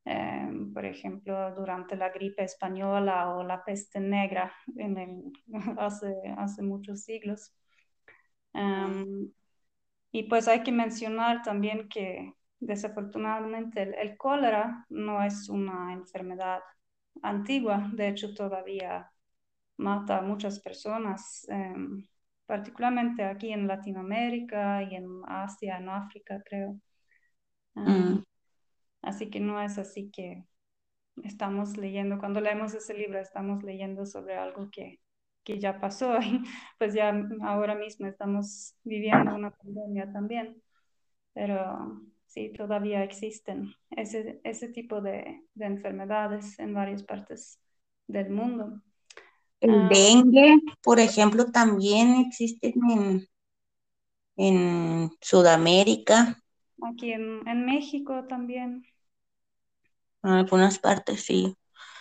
Em, 0.06 0.72
por 0.72 0.84
ejemplo, 0.84 1.54
durante 1.54 1.96
la 1.96 2.10
gripe 2.10 2.44
española 2.44 3.34
o 3.34 3.42
la 3.42 3.64
peste 3.64 4.00
negra 4.00 4.52
en 4.76 4.98
el, 4.98 5.32
hace, 5.78 6.14
hace 6.36 6.62
muchos 6.62 7.02
siglos. 7.04 7.54
Em, 8.52 9.32
y 10.12 10.24
pues 10.24 10.46
hay 10.48 10.62
que 10.62 10.72
mencionar 10.72 11.42
también 11.42 11.88
que 11.88 12.34
desafortunadamente 12.60 13.82
el, 13.82 14.16
cólera 14.16 14.86
no 14.90 15.22
es 15.22 15.48
una 15.48 15.92
enfermedad 15.92 16.60
antigua, 17.22 17.90
de 17.94 18.08
hecho 18.08 18.34
todavía 18.34 19.10
mata 19.78 20.18
a 20.18 20.22
muchas 20.22 20.60
personas, 20.60 21.46
em, 21.48 22.06
particularmente 22.46 23.24
aquí 23.24 23.52
en 23.52 23.66
Latinoamérica 23.66 24.82
y 24.82 24.96
en 24.96 25.06
Asia, 25.26 25.78
en 25.78 25.88
África, 25.88 26.42
creo. 26.44 26.78
Mm. 27.74 28.22
Así 29.04 29.30
que 29.30 29.40
no 29.40 29.60
es 29.60 29.78
así 29.78 30.10
que 30.10 30.44
estamos 31.22 31.76
leyendo, 31.76 32.18
cuando 32.18 32.40
leemos 32.40 32.74
ese 32.74 32.94
libro 32.94 33.20
estamos 33.20 33.62
leyendo 33.62 34.06
sobre 34.06 34.34
algo 34.36 34.70
que, 34.70 35.00
que 35.44 35.60
ya 35.60 35.80
pasó 35.80 36.18
y 36.20 36.42
pues 36.78 36.94
ya 36.94 37.14
ahora 37.42 37.74
mismo 37.74 38.06
estamos 38.06 38.74
viviendo 38.82 39.34
una 39.34 39.50
pandemia 39.50 40.10
también. 40.12 40.60
Pero 41.32 42.02
sí, 42.26 42.52
todavía 42.52 43.02
existen 43.02 43.74
ese, 43.90 44.40
ese 44.44 44.68
tipo 44.68 45.00
de, 45.00 45.42
de 45.54 45.66
enfermedades 45.66 46.58
en 46.58 46.74
varias 46.74 47.02
partes 47.02 47.60
del 48.06 48.30
mundo. 48.30 48.80
El 49.60 49.74
ah, 49.74 49.88
dengue, 49.90 50.60
por 50.82 51.00
ejemplo, 51.00 51.46
también 51.46 52.16
existe 52.16 52.74
en, 52.88 53.26
en 54.36 55.10
Sudamérica. 55.20 56.38
Aquí 56.82 57.12
en, 57.12 57.46
en 57.48 57.64
México 57.64 58.24
también. 58.28 58.84
En 60.24 60.30
algunas 60.30 60.78
partes 60.78 61.24
sí. 61.24 61.56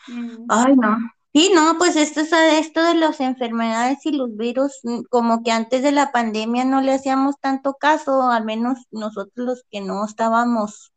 Mm. 0.07 0.45
Ay, 0.49 0.75
no. 0.75 0.97
Sí, 1.33 1.51
no, 1.53 1.77
pues 1.79 1.95
esto 1.95 2.21
es 2.21 2.31
esto 2.31 2.83
de 2.83 2.93
las 2.93 3.19
enfermedades 3.19 4.05
y 4.05 4.12
los 4.12 4.36
virus, 4.38 4.79
mm, 4.83 5.01
como 5.09 5.43
que 5.43 5.51
antes 5.51 5.81
de 5.83 5.91
la 5.91 6.12
pandemia 6.12 6.63
no 6.63 6.81
le 6.81 6.93
hacíamos 6.93 7.39
tanto 7.39 7.73
caso, 7.73 8.29
al 8.29 8.45
menos 8.45 8.79
nosotros 8.91 9.45
los 9.47 9.63
que 9.71 9.81
no 9.81 10.05
estábamos 10.05 10.93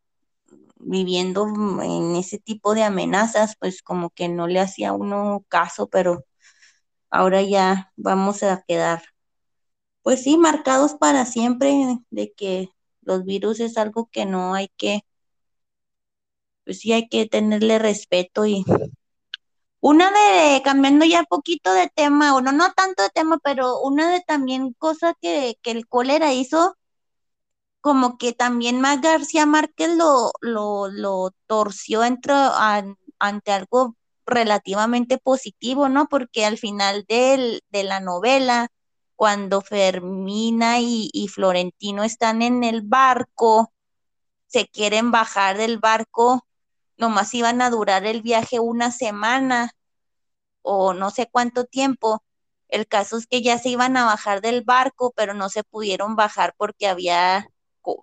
viviendo 0.78 1.46
en 1.82 2.16
ese 2.16 2.38
tipo 2.38 2.74
de 2.74 2.84
amenazas, 2.84 3.56
pues 3.58 3.82
como 3.82 4.10
que 4.10 4.28
no 4.28 4.46
le 4.46 4.60
hacía 4.60 4.92
uno 4.92 5.44
caso, 5.48 5.88
pero 5.88 6.24
ahora 7.10 7.42
ya 7.42 7.92
vamos 7.96 8.42
a 8.42 8.62
quedar, 8.68 9.02
pues 10.02 10.22
sí, 10.22 10.38
marcados 10.38 10.94
para 10.94 11.26
siempre 11.26 11.98
de 12.10 12.32
que 12.34 12.70
los 13.02 13.24
virus 13.24 13.60
es 13.60 13.78
algo 13.78 14.08
que 14.12 14.26
no 14.26 14.54
hay 14.54 14.68
que 14.76 15.02
pues 16.66 16.80
sí 16.80 16.92
hay 16.92 17.08
que 17.08 17.26
tenerle 17.26 17.78
respeto 17.78 18.44
y 18.44 18.64
una 19.80 20.10
de, 20.10 20.62
cambiando 20.62 21.04
ya 21.04 21.22
poquito 21.24 21.72
de 21.72 21.88
tema, 21.94 22.34
o 22.34 22.40
no, 22.40 22.52
no 22.52 22.72
tanto 22.72 23.04
de 23.04 23.10
tema, 23.10 23.38
pero 23.42 23.80
una 23.80 24.10
de 24.10 24.20
también 24.20 24.72
cosas 24.74 25.14
que, 25.20 25.58
que 25.62 25.70
el 25.70 25.86
cólera 25.86 26.32
hizo, 26.32 26.76
como 27.80 28.18
que 28.18 28.32
también 28.32 28.80
más 28.80 29.00
García 29.00 29.46
Márquez 29.46 29.90
lo, 29.96 30.32
lo, 30.40 30.88
lo 30.88 31.30
torció 31.46 32.02
entre, 32.04 32.34
ante 33.20 33.52
algo 33.52 33.96
relativamente 34.26 35.18
positivo, 35.18 35.88
¿no? 35.88 36.08
Porque 36.08 36.44
al 36.44 36.58
final 36.58 37.04
del, 37.08 37.62
de 37.70 37.84
la 37.84 38.00
novela, 38.00 38.68
cuando 39.14 39.60
Fermina 39.60 40.80
y, 40.80 41.10
y 41.12 41.28
Florentino 41.28 42.02
están 42.02 42.42
en 42.42 42.64
el 42.64 42.82
barco, 42.82 43.72
se 44.48 44.66
quieren 44.68 45.10
bajar 45.10 45.56
del 45.58 45.78
barco, 45.78 46.45
nomás 46.98 47.34
iban 47.34 47.62
a 47.62 47.70
durar 47.70 48.06
el 48.06 48.22
viaje 48.22 48.60
una 48.60 48.90
semana 48.92 49.70
o 50.62 50.94
no 50.94 51.10
sé 51.10 51.28
cuánto 51.30 51.64
tiempo. 51.64 52.22
El 52.68 52.86
caso 52.88 53.16
es 53.18 53.26
que 53.26 53.42
ya 53.42 53.58
se 53.58 53.70
iban 53.70 53.96
a 53.96 54.04
bajar 54.06 54.40
del 54.40 54.62
barco, 54.62 55.12
pero 55.16 55.34
no 55.34 55.48
se 55.50 55.64
pudieron 55.64 56.16
bajar 56.16 56.54
porque 56.56 56.88
había, 56.88 57.48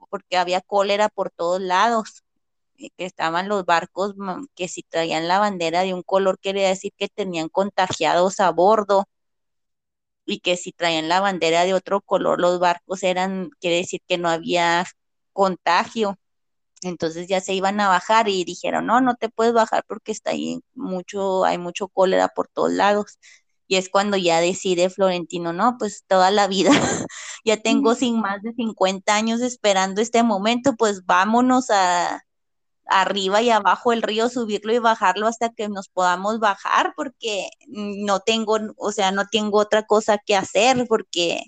porque 0.09 0.37
había 0.37 0.61
cólera 0.61 1.09
por 1.09 1.31
todos 1.31 1.61
lados 1.61 2.23
que 2.97 3.05
estaban 3.05 3.49
los 3.49 3.65
barcos 3.65 4.15
que 4.55 4.67
si 4.67 4.83
traían 4.83 5.27
la 5.27 5.39
bandera 5.39 5.81
de 5.83 5.93
un 5.93 6.03
color 6.03 6.39
quería 6.39 6.67
decir 6.67 6.91
que 6.97 7.07
tenían 7.09 7.49
contagiados 7.49 8.39
a 8.39 8.51
bordo 8.51 9.05
y 10.25 10.39
que 10.39 10.57
si 10.57 10.71
traían 10.71 11.09
la 11.09 11.19
bandera 11.21 11.63
de 11.65 11.73
otro 11.73 12.01
color 12.01 12.39
los 12.39 12.59
barcos 12.59 13.03
eran, 13.03 13.49
quiere 13.59 13.77
decir 13.77 14.01
que 14.07 14.17
no 14.17 14.29
había 14.29 14.85
contagio. 15.33 16.17
Entonces 16.85 17.27
ya 17.27 17.41
se 17.41 17.53
iban 17.53 17.79
a 17.79 17.87
bajar 17.89 18.29
y 18.29 18.43
dijeron, 18.45 18.85
no, 18.85 19.01
no 19.01 19.15
te 19.15 19.29
puedes 19.29 19.53
bajar 19.53 19.83
porque 19.87 20.11
está 20.11 20.31
ahí 20.31 20.61
mucho, 20.75 21.45
hay 21.45 21.57
mucho 21.57 21.87
cólera 21.87 22.29
por 22.29 22.47
todos 22.47 22.71
lados. 22.73 23.19
Y 23.67 23.77
es 23.77 23.89
cuando 23.89 24.17
ya 24.17 24.41
decide 24.41 24.89
Florentino, 24.89 25.53
no, 25.53 25.77
pues 25.79 26.03
toda 26.07 26.31
la 26.31 26.47
vida, 26.47 26.71
ya 27.45 27.57
tengo 27.61 27.95
sin 27.95 28.19
más 28.21 28.41
de 28.43 28.53
50 28.53 29.15
años 29.15 29.41
esperando 29.41 30.01
este 30.01 30.23
momento, 30.23 30.75
pues 30.77 31.05
vámonos 31.05 31.69
a, 31.69 32.21
arriba 32.85 33.41
y 33.41 33.49
abajo 33.49 33.93
el 33.93 34.01
río, 34.01 34.29
subirlo 34.29 34.73
y 34.73 34.79
bajarlo 34.79 35.27
hasta 35.27 35.49
que 35.49 35.69
nos 35.69 35.89
podamos 35.89 36.39
bajar, 36.39 36.93
porque 36.95 37.49
no 37.67 38.19
tengo, 38.19 38.57
o 38.77 38.91
sea, 38.91 39.11
no 39.11 39.25
tengo 39.27 39.59
otra 39.59 39.83
cosa 39.83 40.17
que 40.17 40.35
hacer, 40.35 40.85
porque 40.87 41.43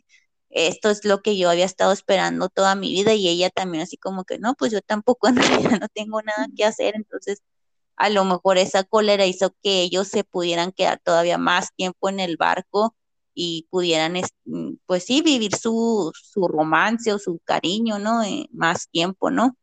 esto 0.55 0.89
es 0.89 1.05
lo 1.05 1.21
que 1.21 1.37
yo 1.37 1.49
había 1.49 1.65
estado 1.65 1.91
esperando 1.91 2.49
toda 2.49 2.75
mi 2.75 2.93
vida 2.93 3.13
y 3.13 3.27
ella 3.27 3.49
también 3.49 3.83
así 3.83 3.97
como 3.97 4.23
que 4.25 4.39
no, 4.39 4.55
pues 4.55 4.71
yo 4.71 4.81
tampoco 4.81 5.29
no 5.81 5.87
tengo 5.93 6.21
nada 6.21 6.47
que 6.55 6.65
hacer, 6.65 6.95
entonces 6.95 7.43
a 7.97 8.09
lo 8.09 8.25
mejor 8.25 8.57
esa 8.57 8.83
cólera 8.83 9.25
hizo 9.25 9.55
que 9.63 9.81
ellos 9.81 10.07
se 10.09 10.23
pudieran 10.23 10.71
quedar 10.71 10.99
todavía 11.03 11.37
más 11.37 11.73
tiempo 11.75 12.09
en 12.09 12.19
el 12.19 12.37
barco 12.37 12.95
y 13.33 13.67
pudieran, 13.69 14.15
pues 14.85 15.03
sí, 15.05 15.21
vivir 15.21 15.55
su, 15.55 16.11
su 16.15 16.47
romance 16.47 17.13
o 17.13 17.19
su 17.19 17.39
cariño, 17.43 17.99
¿no? 17.99 18.23
Eh, 18.23 18.47
más 18.51 18.89
tiempo, 18.89 19.29
¿no? 19.31 19.57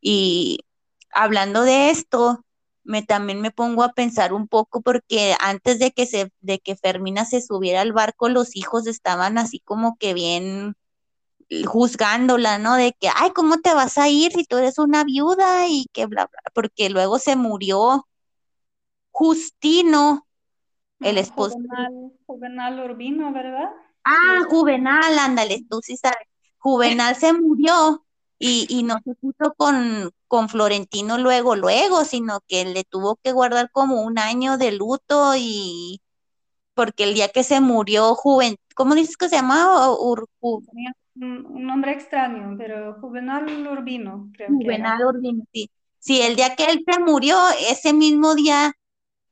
Y 0.00 0.60
hablando 1.12 1.62
de 1.62 1.90
esto, 1.90 2.45
me 2.86 3.02
también 3.02 3.40
me 3.40 3.50
pongo 3.50 3.82
a 3.82 3.92
pensar 3.92 4.32
un 4.32 4.48
poco 4.48 4.80
porque 4.80 5.34
antes 5.40 5.78
de 5.78 5.92
que 5.92 6.06
se 6.06 6.32
de 6.40 6.58
que 6.60 6.76
Fermina 6.76 7.24
se 7.24 7.42
subiera 7.42 7.82
al 7.82 7.92
barco, 7.92 8.28
los 8.28 8.56
hijos 8.56 8.86
estaban 8.86 9.38
así 9.38 9.60
como 9.60 9.96
que 9.98 10.14
bien 10.14 10.76
juzgándola, 11.66 12.58
¿no? 12.58 12.74
De 12.76 12.92
que, 12.98 13.08
ay, 13.14 13.30
¿cómo 13.30 13.58
te 13.58 13.74
vas 13.74 13.98
a 13.98 14.08
ir 14.08 14.32
si 14.32 14.44
tú 14.44 14.56
eres 14.56 14.78
una 14.78 15.04
viuda? 15.04 15.68
Y 15.68 15.86
que 15.92 16.06
bla, 16.06 16.26
bla, 16.26 16.40
porque 16.54 16.90
luego 16.90 17.18
se 17.18 17.36
murió 17.36 18.06
Justino, 19.10 20.26
el 21.00 21.18
esposo. 21.18 21.56
Juvenal, 21.56 22.12
Juvenal 22.26 22.90
Urbino, 22.90 23.32
¿verdad? 23.32 23.70
Ah, 24.04 24.44
Juvenal, 24.48 25.18
ándale, 25.18 25.64
tú 25.68 25.80
sí 25.82 25.96
sabes. 25.96 26.28
Juvenal 26.58 27.16
se 27.16 27.32
murió 27.32 28.05
y, 28.38 28.66
y 28.68 28.82
no 28.82 28.98
se 29.04 29.14
puso 29.14 29.54
con, 29.56 30.10
con 30.28 30.48
Florentino 30.48 31.18
luego, 31.18 31.56
luego, 31.56 32.04
sino 32.04 32.40
que 32.46 32.64
le 32.64 32.84
tuvo 32.84 33.16
que 33.16 33.32
guardar 33.32 33.70
como 33.70 34.02
un 34.02 34.18
año 34.18 34.58
de 34.58 34.72
luto 34.72 35.34
y 35.36 36.00
porque 36.74 37.04
el 37.04 37.14
día 37.14 37.28
que 37.28 37.42
se 37.42 37.60
murió 37.60 38.14
Juven, 38.14 38.56
¿cómo 38.74 38.94
dices 38.94 39.16
que 39.16 39.28
se 39.28 39.36
llamaba? 39.36 39.96
un, 39.98 41.66
nombre 41.66 41.92
extraño, 41.92 42.54
pero 42.58 42.98
Juvenal 43.00 43.66
Urbino, 43.66 44.30
creo 44.34 44.48
Juvenal 44.48 45.02
Urbino, 45.04 45.44
sí. 45.52 45.70
Sí, 45.98 46.20
el 46.20 46.36
día 46.36 46.54
que 46.54 46.66
él 46.66 46.84
se 46.88 47.00
murió, 47.00 47.36
ese 47.68 47.92
mismo 47.92 48.34
día 48.34 48.74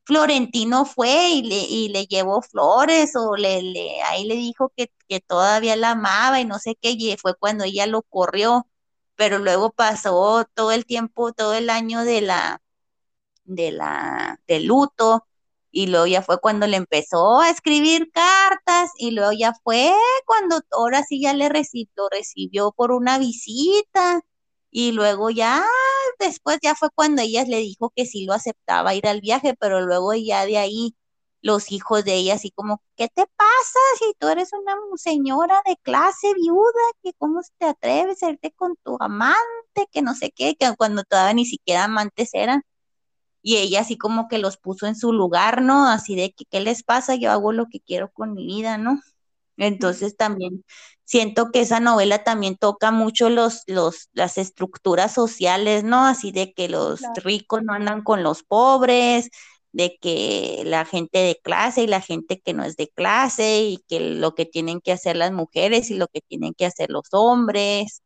Florentino 0.05 0.87
fue 0.87 1.29
y 1.31 1.43
le, 1.43 1.61
y 1.61 1.88
le 1.88 2.07
llevó 2.07 2.43
flores 2.43 3.14
o 3.14 3.37
le, 3.37 3.62
le 3.62 4.03
ahí 4.03 4.25
le 4.27 4.35
dijo 4.35 4.73
que, 4.77 4.90
que 5.07 5.21
todavía 5.21 5.77
la 5.77 5.93
amaba 5.93 6.40
y 6.40 6.47
no 6.47 6.59
sé 6.59 6.77
qué, 6.81 6.93
y 6.93 7.17
fue 7.19 7.35
cuando 7.37 7.64
ella 7.64 7.87
lo 7.87 8.03
corrió 8.03 8.67
pero 9.16 9.38
luego 9.38 9.70
pasó 9.72 10.44
todo 10.55 10.72
el 10.72 10.87
tiempo, 10.87 11.33
todo 11.33 11.55
el 11.55 11.70
año 11.70 12.05
de 12.05 12.20
la, 12.22 12.62
de 13.44 13.72
la, 13.72 14.40
de 14.46 14.61
luto, 14.61 15.27
y 15.70 15.88
luego 15.88 16.07
ya 16.07 16.22
fue 16.22 16.40
cuando 16.40 16.66
le 16.66 16.77
empezó 16.77 17.40
a 17.40 17.50
escribir 17.50 18.11
cartas, 18.12 18.90
y 18.98 19.11
luego 19.12 19.33
ya 19.33 19.55
fue 19.64 19.92
cuando 20.27 20.61
ahora 20.72 21.03
sí 21.05 21.20
ya 21.22 21.35
le 21.35 21.48
recibió, 21.48 22.09
recibió 22.11 22.72
por 22.72 22.92
una 22.92 23.18
visita, 23.18 24.22
y 24.70 24.92
luego 24.92 25.31
ya 25.31 25.64
después 26.18 26.59
ya 26.62 26.74
fue 26.74 26.90
cuando 26.94 27.22
ella 27.22 27.44
le 27.44 27.59
dijo 27.59 27.92
que 27.94 28.07
sí 28.07 28.24
lo 28.27 28.35
aceptaba 28.35 28.94
ir 28.94 29.07
al 29.07 29.20
viaje, 29.20 29.55
pero 29.59 29.81
luego 29.83 30.14
ya 30.14 30.46
de 30.46 30.59
ahí 30.59 30.96
los 31.44 31.70
hijos 31.72 32.04
de 32.04 32.14
ella 32.14 32.35
así 32.35 32.50
como, 32.52 32.83
¿qué 32.96 33.09
te 33.09 33.26
pasa 33.37 33.78
si 33.98 34.14
tú 34.18 34.28
eres 34.28 34.50
una 34.54 34.74
señora 34.96 35.61
de 35.66 35.76
clase 35.83 36.33
viuda? 36.35 36.83
que 37.02 37.12
¿Cómo 37.18 37.42
te 37.59 37.66
atreves 37.66 38.22
a 38.22 38.30
irte 38.30 38.50
con 38.52 38.76
tu 38.83 38.96
amante? 38.98 39.87
Que 39.92 40.00
no 40.02 40.14
sé 40.14 40.33
qué, 40.33 40.57
que 40.57 40.74
cuando 40.76 41.04
todavía 41.04 41.35
ni 41.35 41.44
siquiera 41.44 41.85
amantes 41.85 42.30
eran. 42.33 42.62
Y 43.42 43.59
ella 43.59 43.80
así 43.83 43.98
como 43.98 44.28
que 44.28 44.38
los 44.38 44.57
puso 44.59 44.87
en 44.87 44.96
su 44.96 45.12
lugar, 45.12 45.62
¿no? 45.62 45.87
Así 45.88 46.16
de 46.16 46.33
que, 46.33 46.46
¿qué 46.46 46.61
les 46.61 46.83
pasa? 46.83 47.14
Yo 47.16 47.30
hago 47.30 47.52
lo 47.52 47.68
que 47.68 47.80
quiero 47.80 48.11
con 48.12 48.35
mi 48.35 48.46
vida, 48.46 48.78
¿no? 48.78 49.00
Entonces 49.59 50.16
también 50.16 50.64
siento 51.04 51.50
que 51.52 51.61
esa 51.61 51.80
novela 51.80 52.24
también 52.24 52.57
toca 52.57 52.90
mucho 52.90 53.30
los, 53.30 53.62
los, 53.66 54.09
las 54.14 54.38
estructuras 54.38 55.12
sociales, 55.12 55.85
¿no? 55.85 56.07
Así 56.07 56.33
de 56.33 56.54
que 56.54 56.68
los 56.70 57.02
ricos 57.22 57.62
no 57.64 57.74
andan 57.74 58.02
con 58.02 58.22
los 58.22 58.42
pobres, 58.42 59.30
de 59.75 59.99
que 60.01 60.63
la 60.67 60.85
gente 60.87 61.19
de 61.19 61.41
clase 61.43 61.83
y 61.83 61.87
la 61.89 62.01
gente 62.01 62.41
que 62.41 62.55
no 62.55 62.65
es 62.65 62.77
de 62.77 62.89
clase 62.91 63.65
y 63.65 63.79
que 63.89 63.99
lo 64.01 64.35
que 64.37 64.47
tienen 64.47 64.81
que 64.81 64.93
hacer 64.93 65.17
las 65.17 65.33
mujeres 65.33 65.91
y 65.91 65.97
lo 65.97 66.07
que 66.09 66.21
tienen 66.23 66.55
que 66.55 66.67
hacer 66.67 66.91
los 66.91 67.09
hombres. 67.13 68.03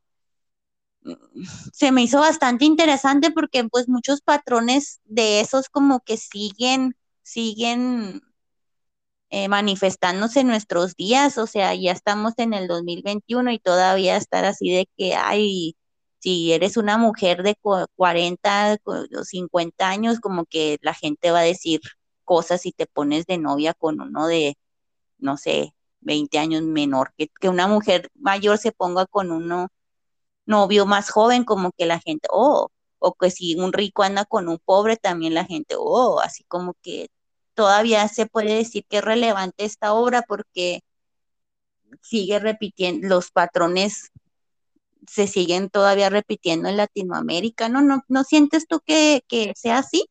Mm, 1.02 1.14
se 1.72 1.92
me 1.92 2.02
hizo 2.02 2.20
bastante 2.20 2.64
interesante 2.64 3.30
porque 3.32 3.64
pues 3.64 3.88
muchos 3.88 4.22
patrones 4.22 5.00
de 5.04 5.40
esos 5.40 5.68
como 5.68 6.00
que 6.00 6.16
siguen, 6.16 6.96
siguen 7.22 8.22
eh, 9.30 9.48
manifestándose 9.48 10.40
en 10.40 10.46
nuestros 10.48 10.96
días, 10.96 11.36
o 11.38 11.46
sea, 11.46 11.74
ya 11.74 11.92
estamos 11.92 12.32
en 12.38 12.54
el 12.54 12.66
2021 12.68 13.52
y 13.52 13.58
todavía 13.58 14.16
estar 14.16 14.44
así 14.46 14.70
de 14.70 14.88
que 14.96 15.14
hay 15.16 15.76
si 16.20 16.52
eres 16.52 16.76
una 16.76 16.98
mujer 16.98 17.42
de 17.42 17.56
40 17.96 18.78
o 18.84 19.24
50 19.24 19.88
años, 19.88 20.20
como 20.20 20.46
que 20.46 20.78
la 20.82 20.94
gente 20.94 21.30
va 21.30 21.40
a 21.40 21.42
decir 21.42 21.80
cosas 22.24 22.62
si 22.62 22.72
te 22.72 22.86
pones 22.86 23.26
de 23.26 23.38
novia 23.38 23.74
con 23.74 24.00
uno 24.00 24.26
de, 24.26 24.56
no 25.18 25.36
sé, 25.36 25.74
20 26.00 26.38
años 26.38 26.62
menor, 26.62 27.12
que, 27.16 27.28
que 27.40 27.48
una 27.48 27.68
mujer 27.68 28.10
mayor 28.14 28.58
se 28.58 28.72
ponga 28.72 29.06
con 29.06 29.32
uno 29.32 29.68
novio 30.46 30.86
más 30.86 31.10
joven, 31.10 31.44
como 31.44 31.72
que 31.72 31.86
la 31.86 32.00
gente, 32.00 32.28
oh, 32.30 32.70
o 32.98 33.14
que 33.14 33.30
si 33.30 33.54
un 33.56 33.72
rico 33.72 34.02
anda 34.02 34.24
con 34.24 34.48
un 34.48 34.58
pobre, 34.58 34.96
también 34.96 35.34
la 35.34 35.44
gente, 35.44 35.76
oh, 35.78 36.20
así 36.20 36.44
como 36.44 36.74
que 36.82 37.08
todavía 37.54 38.08
se 38.08 38.26
puede 38.26 38.54
decir 38.54 38.84
que 38.88 38.98
es 38.98 39.04
relevante 39.04 39.64
esta 39.64 39.92
obra 39.94 40.22
porque 40.28 40.82
sigue 42.02 42.38
repitiendo 42.38 43.08
los 43.08 43.30
patrones 43.30 44.10
se 45.06 45.26
siguen 45.26 45.70
todavía 45.70 46.10
repitiendo 46.10 46.68
en 46.68 46.76
Latinoamérica, 46.76 47.68
¿no? 47.68 47.82
¿No, 47.82 48.02
no 48.08 48.24
sientes 48.24 48.66
tú 48.66 48.80
que, 48.84 49.22
que 49.28 49.52
sea 49.56 49.78
así? 49.78 50.06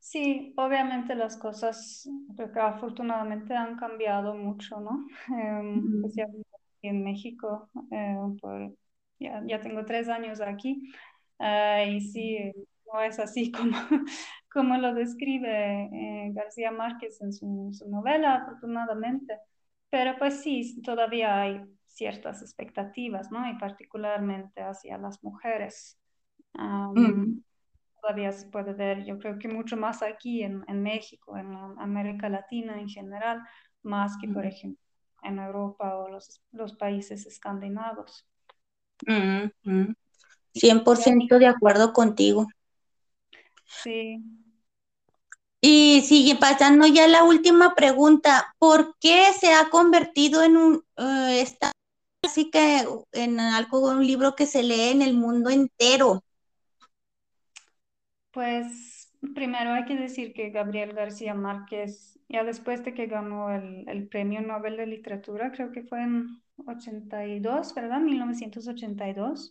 Sí, 0.00 0.54
obviamente 0.56 1.14
las 1.14 1.36
cosas, 1.36 2.08
creo 2.36 2.50
que 2.52 2.60
afortunadamente 2.60 3.54
han 3.54 3.76
cambiado 3.76 4.34
mucho, 4.34 4.80
¿no? 4.80 5.06
Eh, 5.36 5.82
especialmente 5.96 6.48
en 6.82 7.04
México, 7.04 7.68
eh, 7.90 8.16
por, 8.40 8.74
ya, 9.18 9.42
ya, 9.46 9.60
tengo 9.60 9.84
tres 9.84 10.08
años 10.08 10.40
aquí, 10.40 10.80
uh, 11.40 11.86
y 11.90 12.00
sí, 12.00 12.38
no 12.92 13.02
es 13.02 13.18
así 13.18 13.52
como, 13.52 13.76
como 14.50 14.78
lo 14.78 14.94
describe 14.94 15.90
eh, 15.92 16.30
García 16.32 16.70
Márquez 16.70 17.20
en 17.20 17.32
su, 17.32 17.70
su 17.72 17.88
novela, 17.90 18.36
afortunadamente. 18.36 19.38
Pero 19.90 20.16
pues 20.18 20.40
sí, 20.42 20.80
todavía 20.82 21.40
hay 21.42 21.62
ciertas 21.98 22.42
expectativas, 22.42 23.30
¿no? 23.32 23.50
Y 23.50 23.58
particularmente 23.58 24.62
hacia 24.62 24.96
las 24.98 25.22
mujeres. 25.24 25.98
Todavía 28.00 28.30
se 28.32 28.46
puede 28.46 28.72
ver, 28.72 29.04
yo 29.04 29.18
creo 29.18 29.38
que 29.38 29.48
mucho 29.48 29.76
más 29.76 30.02
aquí 30.02 30.44
en, 30.44 30.64
en 30.68 30.82
México, 30.82 31.36
en 31.36 31.52
América 31.78 32.28
Latina 32.28 32.80
en 32.80 32.88
general, 32.88 33.42
más 33.82 34.16
que, 34.20 34.28
por 34.28 34.46
ejemplo, 34.46 34.80
en 35.24 35.40
Europa 35.40 35.96
o 35.96 36.08
los, 36.08 36.40
los 36.52 36.74
países 36.74 37.26
escandinavos. 37.26 38.24
Mm, 39.04 39.50
mm. 39.64 39.94
100% 40.54 41.38
de 41.38 41.46
acuerdo 41.46 41.92
contigo. 41.92 42.46
Sí. 43.64 44.22
Y 45.60 46.02
sigue 46.02 46.36
pasando 46.36 46.86
ya 46.86 47.08
la 47.08 47.24
última 47.24 47.74
pregunta. 47.74 48.54
¿Por 48.58 48.96
qué 49.00 49.32
se 49.38 49.52
ha 49.52 49.68
convertido 49.70 50.42
en 50.44 50.56
un, 50.56 50.84
esta, 50.96 51.72
así 52.28 52.50
que 52.50 52.84
en 53.12 53.40
algo, 53.40 53.90
un 53.90 54.06
libro 54.06 54.34
que 54.34 54.46
se 54.46 54.62
lee 54.62 54.90
en 54.90 55.02
el 55.02 55.14
mundo 55.14 55.50
entero? 55.50 56.22
Pues 58.30 59.10
primero 59.34 59.72
hay 59.72 59.84
que 59.86 59.96
decir 59.96 60.32
que 60.32 60.50
Gabriel 60.50 60.92
García 60.92 61.34
Márquez, 61.34 62.18
ya 62.28 62.44
después 62.44 62.84
de 62.84 62.94
que 62.94 63.06
ganó 63.06 63.50
el, 63.50 63.88
el 63.88 64.08
Premio 64.08 64.40
Nobel 64.42 64.76
de 64.76 64.86
Literatura, 64.86 65.50
creo 65.50 65.72
que 65.72 65.82
fue 65.82 66.02
en 66.02 66.28
82, 66.66 67.74
¿verdad? 67.74 68.00
1982 68.00 69.50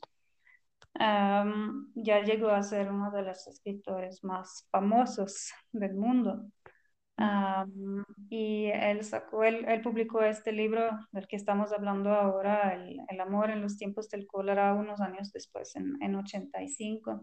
ya 1.96 2.22
llegó 2.24 2.50
a 2.50 2.63
ser 2.63 2.90
uno 2.90 3.12
de 3.12 3.24
los 3.24 3.48
escritores 3.48 4.24
más 4.24 4.68
famosos 4.72 5.52
del 5.72 5.96
mundo. 5.96 6.46
Y 8.30 8.65
él 8.67 9.03
sacó, 9.03 9.43
él, 9.43 9.65
él, 9.67 9.82
publicó 9.82 10.21
este 10.21 10.51
libro 10.51 10.89
del 11.12 11.27
que 11.27 11.36
estamos 11.36 11.71
hablando 11.71 12.12
ahora, 12.12 12.73
El, 12.75 12.99
el 13.08 13.19
amor 13.19 13.49
en 13.49 13.62
los 13.62 13.77
tiempos 13.77 14.10
del 14.10 14.27
cólera, 14.27 14.73
unos 14.73 15.01
años 15.01 15.32
después, 15.32 15.75
en, 15.75 15.97
en 16.01 16.15
85. 16.15 17.21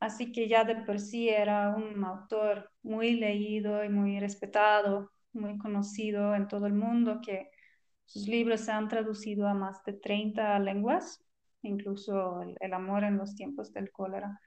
así 0.00 0.32
que 0.32 0.48
ya 0.48 0.64
de 0.64 0.76
por 0.76 0.98
sí 0.98 1.28
era 1.28 1.74
un 1.74 2.04
autor 2.04 2.70
muy 2.82 3.14
leído 3.14 3.84
y 3.84 3.88
muy 3.88 4.20
respetado, 4.20 5.10
muy 5.32 5.56
conocido 5.58 6.34
en 6.34 6.48
todo 6.48 6.66
el 6.66 6.74
mundo, 6.74 7.20
que 7.24 7.50
sus 8.04 8.28
libros 8.28 8.60
se 8.60 8.72
han 8.72 8.88
traducido 8.88 9.48
a 9.48 9.54
más 9.54 9.82
de 9.84 9.94
30 9.94 10.58
lenguas 10.58 11.24
incluso 11.62 12.42
el, 12.42 12.72
amor 12.72 13.04
en 13.04 13.16
los 13.16 13.34
tiempos 13.34 13.72
del 13.72 13.90
cólera. 13.90 14.40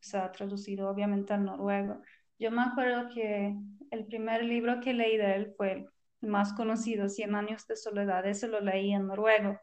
Se 0.00 0.18
ha 0.18 0.32
traducido 0.32 0.88
obviamente 0.88 1.32
al 1.32 1.44
noruego. 1.44 2.00
Yo 2.38 2.50
me 2.50 2.62
acuerdo 2.62 3.08
que 3.12 3.54
el 3.90 4.06
primer 4.06 4.44
libro 4.44 4.80
que 4.80 4.94
leí 4.94 5.16
de 5.16 5.34
él 5.34 5.54
fue 5.56 5.72
el 5.72 6.28
más 6.28 6.52
conocido, 6.52 7.08
Cien 7.08 7.34
años 7.34 7.66
de 7.66 7.76
soledad. 7.76 8.26
Ese 8.26 8.48
lo 8.48 8.60
leí 8.60 8.92
en 8.92 9.06
noruego 9.06 9.58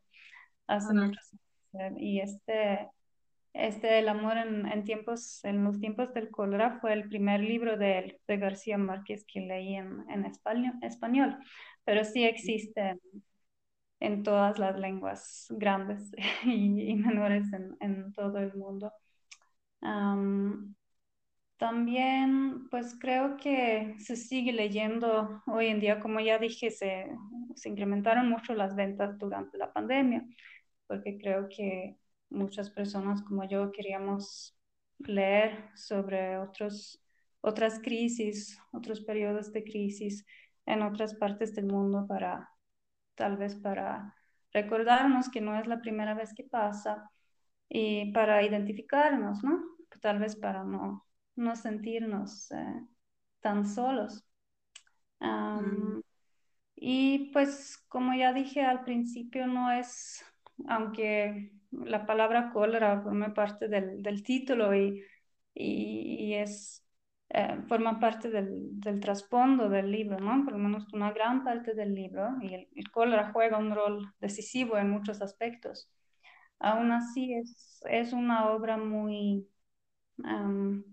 hace 0.68 0.94
muchos 0.94 1.34
años. 1.74 1.98
Y 2.00 2.20
este, 2.20 2.90
este 3.54 4.00
El 4.00 4.10
amor 4.10 4.38
en, 4.38 4.84
tiempos, 4.84 5.44
en 5.44 5.64
los 5.64 5.80
tiempos 5.80 6.14
del 6.14 6.30
cólera 6.30 6.80
fue 6.80 6.94
el 6.94 7.10
primer 7.10 7.42
libro 7.42 7.78
de 7.78 8.00
él, 8.00 8.20
de 8.28 8.38
García 8.38 8.78
Márquez, 8.78 9.26
que 9.26 9.42
leí 9.42 9.76
en, 9.76 10.06
en 10.10 10.26
español, 10.26 10.74
español. 10.82 11.38
Pero 11.84 12.04
sí 12.04 12.24
existe 12.24 12.98
en 14.00 14.24
todas 14.24 14.60
las 14.60 14.78
lenguas 14.78 15.48
grandes 15.50 16.12
y, 16.46 16.96
menores 16.96 17.48
en, 17.80 18.14
todo 18.14 18.38
el 18.40 18.54
mundo. 18.56 18.92
También, 21.58 22.68
pues 22.70 22.98
creo 23.00 23.38
que 23.38 23.96
se 24.00 24.16
sigue 24.16 24.52
leyendo 24.52 25.42
hoy 25.48 25.68
en 25.68 25.80
día, 25.80 26.00
como 26.00 26.20
ya 26.20 26.38
dije, 26.38 26.70
se, 26.72 27.08
se 27.56 27.70
incrementaron 27.70 28.30
mucho 28.30 28.54
las 28.54 28.76
ventas 28.76 29.18
durante 29.18 29.58
la 29.58 29.72
pandemia, 29.72 30.26
porque 30.88 31.18
creo 31.18 31.48
que 31.50 31.98
muchas 32.30 32.70
personas 32.70 33.22
como 33.24 33.48
yo 33.48 33.72
queríamos 33.72 34.58
leer 35.00 35.70
sobre 35.76 36.38
otros, 36.38 37.02
otras 37.42 37.80
crisis, 37.80 38.60
otros 38.72 39.02
periodos 39.02 39.52
de 39.54 39.64
crisis 39.64 40.26
en 40.66 40.82
otras 40.82 41.16
partes 41.16 41.56
del 41.56 41.68
mundo 41.68 42.06
para 42.08 42.50
tal 43.16 43.38
vez 43.38 43.56
para 43.56 44.14
recordarnos 44.52 45.30
que 45.30 45.42
no 45.42 45.58
es 45.60 45.68
la 45.68 45.82
primera 45.82 46.14
vez 46.14 46.34
que 46.34 46.44
pasa 46.44 47.10
y 47.70 48.12
para 48.14 48.44
identificarnos, 48.44 49.44
¿no? 49.44 49.75
Tal 50.02 50.20
vez 50.20 50.36
para 50.36 50.64
no, 50.64 51.06
no 51.36 51.56
sentirnos 51.56 52.52
eh, 52.52 52.88
tan 53.42 53.66
solos. 53.66 54.24
Mm. 55.20 56.02
Y 56.76 57.32
pues 57.32 57.78
como 57.88 58.14
ya 58.14 58.34
dije 58.34 58.62
al 58.62 58.84
principio, 58.84 59.48
no 59.48 59.72
es, 59.72 60.24
aunque 60.68 61.54
la 61.72 62.06
palabra 62.06 62.52
cólera 62.52 63.02
forma 63.02 63.34
parte 63.34 63.68
del, 63.68 64.02
del 64.04 64.24
título 64.24 64.76
y, 64.76 65.04
y, 65.54 66.18
y 66.26 66.34
es 66.36 66.86
eh, 67.30 67.58
forma 67.68 68.00
parte 68.00 68.30
del, 68.30 68.80
del 68.80 69.00
trasfondo 69.00 69.70
del 69.70 69.92
libro, 69.92 70.20
¿no? 70.20 70.44
Por 70.44 70.54
lo 70.54 70.60
menos 70.60 70.86
una 70.94 71.12
gran 71.12 71.44
parte 71.44 71.74
del 71.74 71.96
libro, 71.96 72.36
y 72.42 72.54
el, 72.54 72.92
cólera 72.92 73.32
juega 73.34 73.58
un 73.58 73.74
rol 73.74 74.14
decisivo 74.20 74.78
en 74.78 74.90
muchos 74.92 75.22
aspectos. 75.22 75.90
Aún 76.60 76.92
así 76.92 77.34
es, 77.34 77.82
es 77.90 78.14
una 78.14 78.50
obra 78.52 78.78
muy, 78.78 79.48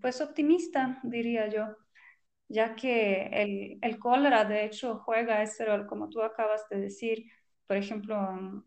pues, 0.00 0.20
optimista, 0.20 1.00
diría 1.02 1.48
yo, 1.48 1.76
ya 2.48 2.74
que 2.76 3.26
el, 3.32 3.78
el, 3.82 3.98
cólera, 3.98 4.44
de 4.44 4.64
hecho, 4.64 4.98
juega 5.00 5.42
ese 5.42 5.64
rol, 5.64 5.86
como 5.86 6.08
tú 6.08 6.22
acabas 6.22 6.68
de 6.68 6.80
decir, 6.80 7.24
por 7.66 7.76
ejemplo, 7.76 8.16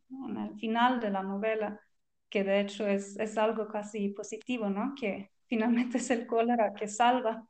en, 0.10 0.38
el 0.38 0.60
final 0.60 1.00
de 1.00 1.12
la 1.12 1.24
novela, 1.24 1.80
que 2.30 2.44
de 2.44 2.62
hecho 2.62 2.88
es, 2.88 3.18
es 3.20 3.38
algo 3.38 3.68
casi 3.68 4.10
positivo, 4.10 4.70
¿no? 4.70 4.96
Que 5.00 5.32
finalmente 5.48 5.98
es 6.00 6.10
el 6.12 6.28
cólera 6.28 6.74
que 6.74 6.88
salva, 6.88 7.48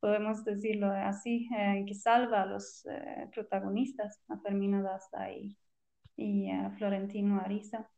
podemos 0.00 0.44
decirlo 0.44 0.90
así, 0.92 1.48
eh, 1.56 1.84
que 1.86 1.94
salva 1.94 2.42
a 2.42 2.46
los 2.46 2.86
eh, 2.86 3.28
protagonistas, 3.34 4.20
a 4.28 4.38
Fermina 4.40 4.82
Daza 4.82 5.30
y, 5.32 5.56
y 6.16 6.50
a 6.50 6.70
Florentino 6.72 7.40
Ariza. 7.40 7.90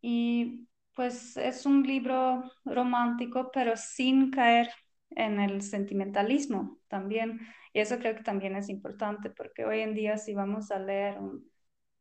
y 0.00 0.67
pues 0.98 1.36
es 1.36 1.64
un 1.64 1.84
libro 1.84 2.42
romántico, 2.64 3.52
pero 3.52 3.76
sin 3.76 4.32
caer 4.32 4.68
en 5.10 5.38
el 5.38 5.62
sentimentalismo 5.62 6.80
también. 6.88 7.38
Y 7.72 7.78
eso 7.78 8.00
creo 8.00 8.16
que 8.16 8.24
también 8.24 8.56
es 8.56 8.68
importante, 8.68 9.30
porque 9.30 9.64
hoy 9.64 9.78
en 9.82 9.94
día 9.94 10.18
si 10.18 10.34
vamos 10.34 10.72
a 10.72 10.80
leer 10.80 11.18
un, 11.20 11.48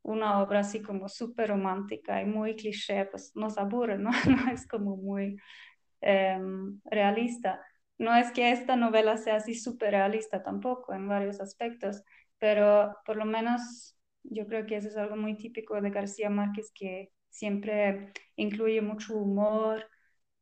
una 0.02 0.42
obra 0.42 0.62
así 0.62 0.82
como 0.82 1.10
súper 1.10 1.50
romántica 1.50 2.24
y 2.24 2.26
muy 2.26 2.56
cliché, 2.56 3.06
pues 3.06 3.34
nos 3.36 3.60
aburre, 3.60 4.00
¿no? 4.00 4.10
No 4.48 4.52
es 4.52 4.68
como 4.68 4.98
muy 4.98 5.38
em, 6.02 6.82
realista. 6.86 7.62
No 8.00 8.16
es 8.16 8.32
que 8.32 8.52
esta 8.52 8.76
novela 8.76 9.18
sea 9.18 9.36
así 9.36 9.54
súper 9.54 9.92
realista 9.92 10.42
tampoco 10.42 10.96
en 10.96 11.08
varios 11.08 11.40
aspectos, 11.40 12.04
pero 12.40 12.98
por 13.06 13.16
lo 13.18 13.26
menos 13.26 13.96
yo 14.24 14.48
creo 14.48 14.66
que 14.66 14.78
eso 14.78 14.88
es 14.88 14.98
algo 14.98 15.16
muy 15.18 15.38
típico 15.38 15.80
de 15.82 15.92
García 15.92 16.32
Márquez 16.32 16.72
que 16.74 17.12
siempre 17.38 18.12
incluye 18.36 18.82
mucho 18.82 19.16
humor, 19.16 19.88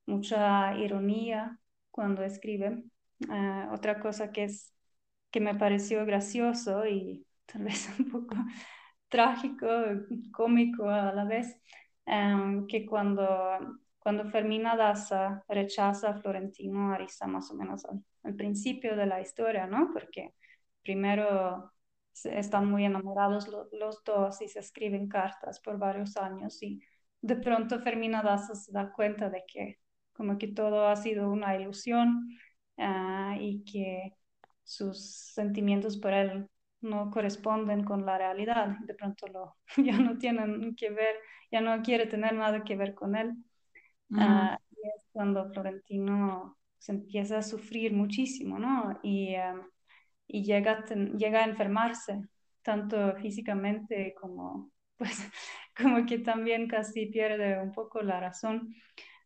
mucha 0.05 0.77
ironía 0.77 1.59
cuando 1.91 2.23
escribe. 2.23 2.83
Ah, 3.29 3.69
otra 3.73 3.99
cosa 3.99 4.31
que 4.31 4.45
es 4.45 4.73
que 5.31 5.41
me 5.41 5.55
pareció 5.55 6.05
gracioso 6.05 6.85
y 6.87 7.25
tal 7.45 7.63
vez 7.63 7.89
un 7.99 8.09
poco 8.09 8.35
trágico, 9.09 9.67
cómico 10.31 10.89
a 10.89 11.13
la 11.13 11.25
vez, 11.25 11.59
em, 12.05 12.65
que 12.67 12.85
cuando, 12.85 13.25
cuando 13.99 14.29
Fermina 14.31 14.75
Daza 14.77 15.43
rechaza 15.49 16.11
a 16.11 16.21
Florentino 16.21 16.93
Ariza 16.93 17.27
más 17.27 17.51
o 17.51 17.55
menos 17.55 17.83
al, 17.85 18.35
principio 18.35 18.95
de 18.95 19.05
la 19.05 19.21
historia, 19.21 19.67
¿no? 19.67 19.91
Porque 19.93 20.33
primero 20.81 21.71
están 22.23 22.69
muy 22.69 22.85
enamorados 22.85 23.47
los, 23.47 24.03
dos 24.03 24.41
y 24.41 24.47
se 24.47 24.59
escriben 24.59 25.07
cartas 25.07 25.59
por 25.59 25.77
varios 25.77 26.15
años 26.17 26.61
y 26.63 26.81
de 27.21 27.35
pronto 27.35 27.79
Fermina 27.81 28.21
Daza 28.21 28.55
se 28.55 28.71
da 28.71 28.91
cuenta 28.91 29.29
de 29.29 29.43
que 29.47 29.79
como 30.13 30.37
que 30.37 30.47
todo 30.47 30.87
ha 30.87 30.95
sido 30.95 31.29
una 31.29 31.55
ilusión 31.55 32.29
ah, 32.77 33.35
y 33.39 33.63
que 33.63 34.13
sus 34.63 35.33
sentimientos 35.33 35.97
por 35.97 36.13
él 36.13 36.49
no 36.81 37.09
corresponden 37.11 37.83
con 37.83 38.05
la 38.05 38.17
realidad, 38.17 38.77
de 38.85 38.93
pronto 38.93 39.27
lo, 39.27 39.55
ya 39.83 39.97
no 39.97 40.17
tienen 40.17 40.75
que 40.75 40.91
ver, 40.91 41.15
ya 41.51 41.61
no 41.61 41.81
quiere 41.81 42.05
tener 42.05 42.33
nada 42.33 42.63
que 42.63 42.77
ver 42.77 42.93
con 42.93 43.15
él. 43.15 43.33
Ah, 44.13 44.57
y 44.69 44.87
es 44.87 45.05
cuando 45.11 45.51
Florentino 45.51 46.57
se 46.77 46.91
empieza 46.91 47.39
a 47.39 47.43
sufrir 47.43 47.91
muchísimo, 47.93 48.59
¿no? 48.59 48.99
Y, 49.01 49.35
y 50.27 50.43
llega, 50.43 50.83
llega 51.17 51.41
a 51.41 51.47
enfermarse, 51.47 52.21
tanto 52.61 53.15
físicamente 53.17 54.15
como, 54.19 54.71
pues, 54.97 55.29
como 55.77 56.05
que 56.05 56.19
también 56.19 56.67
casi 56.67 57.07
pierde 57.07 57.61
un 57.61 57.71
poco 57.71 58.01
la 58.01 58.19
razón 58.19 58.73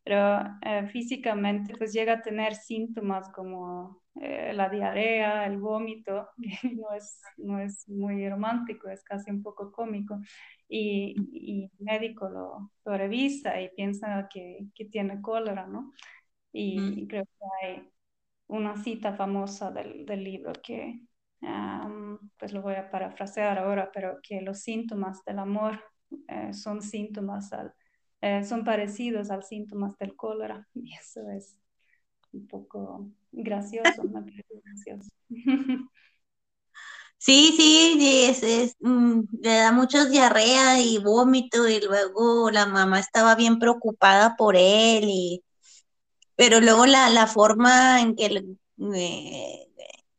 pero 0.04 0.40
eh, 0.62 0.88
físicamente 0.88 1.76
pues 1.78 1.94
llega 1.94 2.14
a 2.14 2.22
tener 2.22 2.56
síntomas 2.56 3.30
como 3.32 4.02
eh, 4.20 4.54
la 4.54 4.68
diarrea, 4.68 5.46
el 5.46 5.58
vómito, 5.58 6.30
no 6.64 6.94
es, 6.96 7.22
no 7.38 7.60
es 7.60 7.88
muy 7.88 8.28
romántico, 8.28 8.90
es 8.90 9.04
casi 9.04 9.30
un 9.30 9.44
poco 9.44 9.72
cómico, 9.72 10.20
y, 10.68 11.16
y 11.32 11.64
el 11.66 11.72
médico 11.86 12.28
lo, 12.28 12.72
lo, 12.86 12.98
revisa 12.98 13.62
y 13.62 13.70
piensa 13.70 14.28
que, 14.34 14.66
que 14.74 14.86
tiene 14.86 15.22
cólera, 15.22 15.68
¿no? 15.68 15.92
Y, 16.52 17.08
creo 17.08 17.26
que 17.26 17.68
hay 17.68 17.90
una 18.50 18.76
cita 18.76 19.14
famosa 19.14 19.72
del, 19.72 20.06
del 20.06 20.24
libro 20.24 20.54
que, 20.62 21.02
pues 22.38 22.52
lo 22.52 22.62
voy 22.62 22.76
a 22.76 22.90
parafrasear 22.90 23.60
ahora, 23.60 23.92
pero 23.94 24.20
que 24.22 24.42
los 24.42 24.60
síntomas 24.60 25.24
del 25.26 25.40
amor 25.40 25.80
eh, 26.28 26.54
son 26.54 26.82
síntomas 26.82 27.54
al, 27.54 27.74
eh, 28.22 28.44
son 28.44 28.64
parecidos 28.64 29.30
a 29.30 29.38
los 29.38 29.48
síntomas 29.48 29.98
del 29.98 30.16
cólera. 30.16 30.68
Y 30.74 30.94
eso 30.94 31.22
es 31.30 31.58
un 32.34 32.48
poco 32.48 33.10
gracioso, 33.32 34.04
me 34.04 34.22
parece 34.22 34.62
gracioso. 34.64 35.10
Sí, 37.22 37.54
sí, 37.58 38.26
es, 38.30 38.44
es, 38.44 38.76
mm, 38.80 39.24
le 39.42 39.50
da 39.56 39.72
mucha 39.74 40.06
diarrea 40.06 40.80
y 40.82 41.00
vómito 41.00 41.68
y 41.68 41.82
luego 41.82 42.50
la 42.50 42.66
mamá 42.66 43.00
estaba 43.00 43.36
bien 43.36 43.60
preocupada 43.60 44.38
por 44.38 44.56
él 44.56 45.04
y 45.04 45.44
pero 46.40 46.62
luego 46.62 46.86
la, 46.86 47.10
la 47.10 47.28
forma 47.28 48.00
en 48.00 48.16
que 48.16 48.46
eh, 48.96 49.68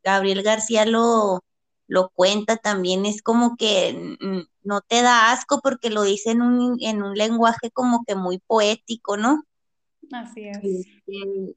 Gabriel 0.04 0.42
García 0.42 0.84
lo, 0.84 1.42
lo 1.86 2.10
cuenta 2.10 2.58
también 2.58 3.06
es 3.06 3.22
como 3.22 3.56
que 3.56 4.18
no 4.62 4.82
te 4.82 5.00
da 5.00 5.32
asco 5.32 5.62
porque 5.62 5.88
lo 5.88 6.02
dice 6.02 6.32
en 6.32 6.42
un, 6.42 6.76
en 6.82 7.02
un 7.02 7.14
lenguaje 7.14 7.70
como 7.70 8.04
que 8.06 8.16
muy 8.16 8.38
poético, 8.38 9.16
¿no? 9.16 9.44
Así 10.12 10.46
es. 10.46 10.58
Este, 10.58 11.54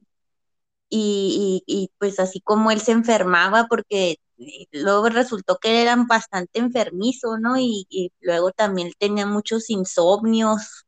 y, 0.88 1.62
y, 1.66 1.90
pues 1.98 2.18
así 2.18 2.40
como 2.40 2.70
él 2.70 2.80
se 2.80 2.92
enfermaba 2.92 3.66
porque 3.68 4.16
eh, 4.38 4.66
luego 4.72 5.10
resultó 5.10 5.58
que 5.58 5.82
eran 5.82 6.06
bastante 6.06 6.58
enfermizo, 6.58 7.36
¿no? 7.36 7.58
Y, 7.58 7.86
y 7.90 8.12
luego 8.22 8.50
también 8.50 8.92
tenía 8.98 9.26
muchos 9.26 9.68
insomnios. 9.68 10.86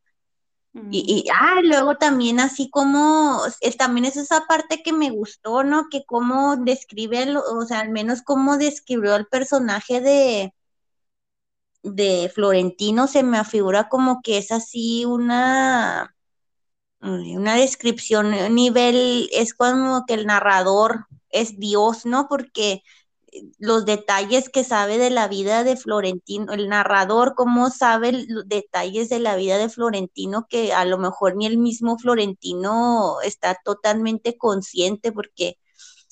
Y, 0.90 1.24
y 1.26 1.30
ah, 1.32 1.60
luego 1.62 1.96
también 1.96 2.38
así 2.40 2.70
como, 2.70 3.40
es, 3.60 3.76
también 3.76 4.04
es 4.04 4.16
esa 4.16 4.46
parte 4.46 4.82
que 4.82 4.92
me 4.92 5.10
gustó, 5.10 5.64
¿no? 5.64 5.88
Que 5.90 6.04
cómo 6.04 6.56
describe, 6.56 7.36
o 7.36 7.62
sea, 7.64 7.80
al 7.80 7.90
menos 7.90 8.22
cómo 8.22 8.58
describió 8.58 9.14
al 9.14 9.26
personaje 9.26 10.00
de, 10.00 10.54
de 11.82 12.30
Florentino, 12.34 13.06
se 13.06 13.22
me 13.22 13.38
afigura 13.38 13.88
como 13.88 14.20
que 14.22 14.38
es 14.38 14.52
así 14.52 15.04
una, 15.04 16.14
una 17.00 17.54
descripción, 17.56 18.32
nivel, 18.54 19.28
es 19.32 19.54
como 19.54 20.04
que 20.06 20.14
el 20.14 20.26
narrador 20.26 21.06
es 21.30 21.58
Dios, 21.58 22.06
¿no? 22.06 22.28
Porque 22.28 22.82
los 23.58 23.84
detalles 23.86 24.48
que 24.48 24.64
sabe 24.64 24.98
de 24.98 25.10
la 25.10 25.28
vida 25.28 25.64
de 25.64 25.76
Florentino, 25.76 26.52
el 26.52 26.68
narrador, 26.68 27.34
cómo 27.34 27.70
sabe 27.70 28.12
los 28.28 28.48
detalles 28.48 29.08
de 29.08 29.18
la 29.20 29.36
vida 29.36 29.58
de 29.58 29.68
Florentino 29.68 30.46
que 30.48 30.72
a 30.72 30.84
lo 30.84 30.98
mejor 30.98 31.36
ni 31.36 31.46
el 31.46 31.58
mismo 31.58 31.98
Florentino 31.98 33.16
está 33.22 33.58
totalmente 33.64 34.36
consciente 34.36 35.12
porque 35.12 35.58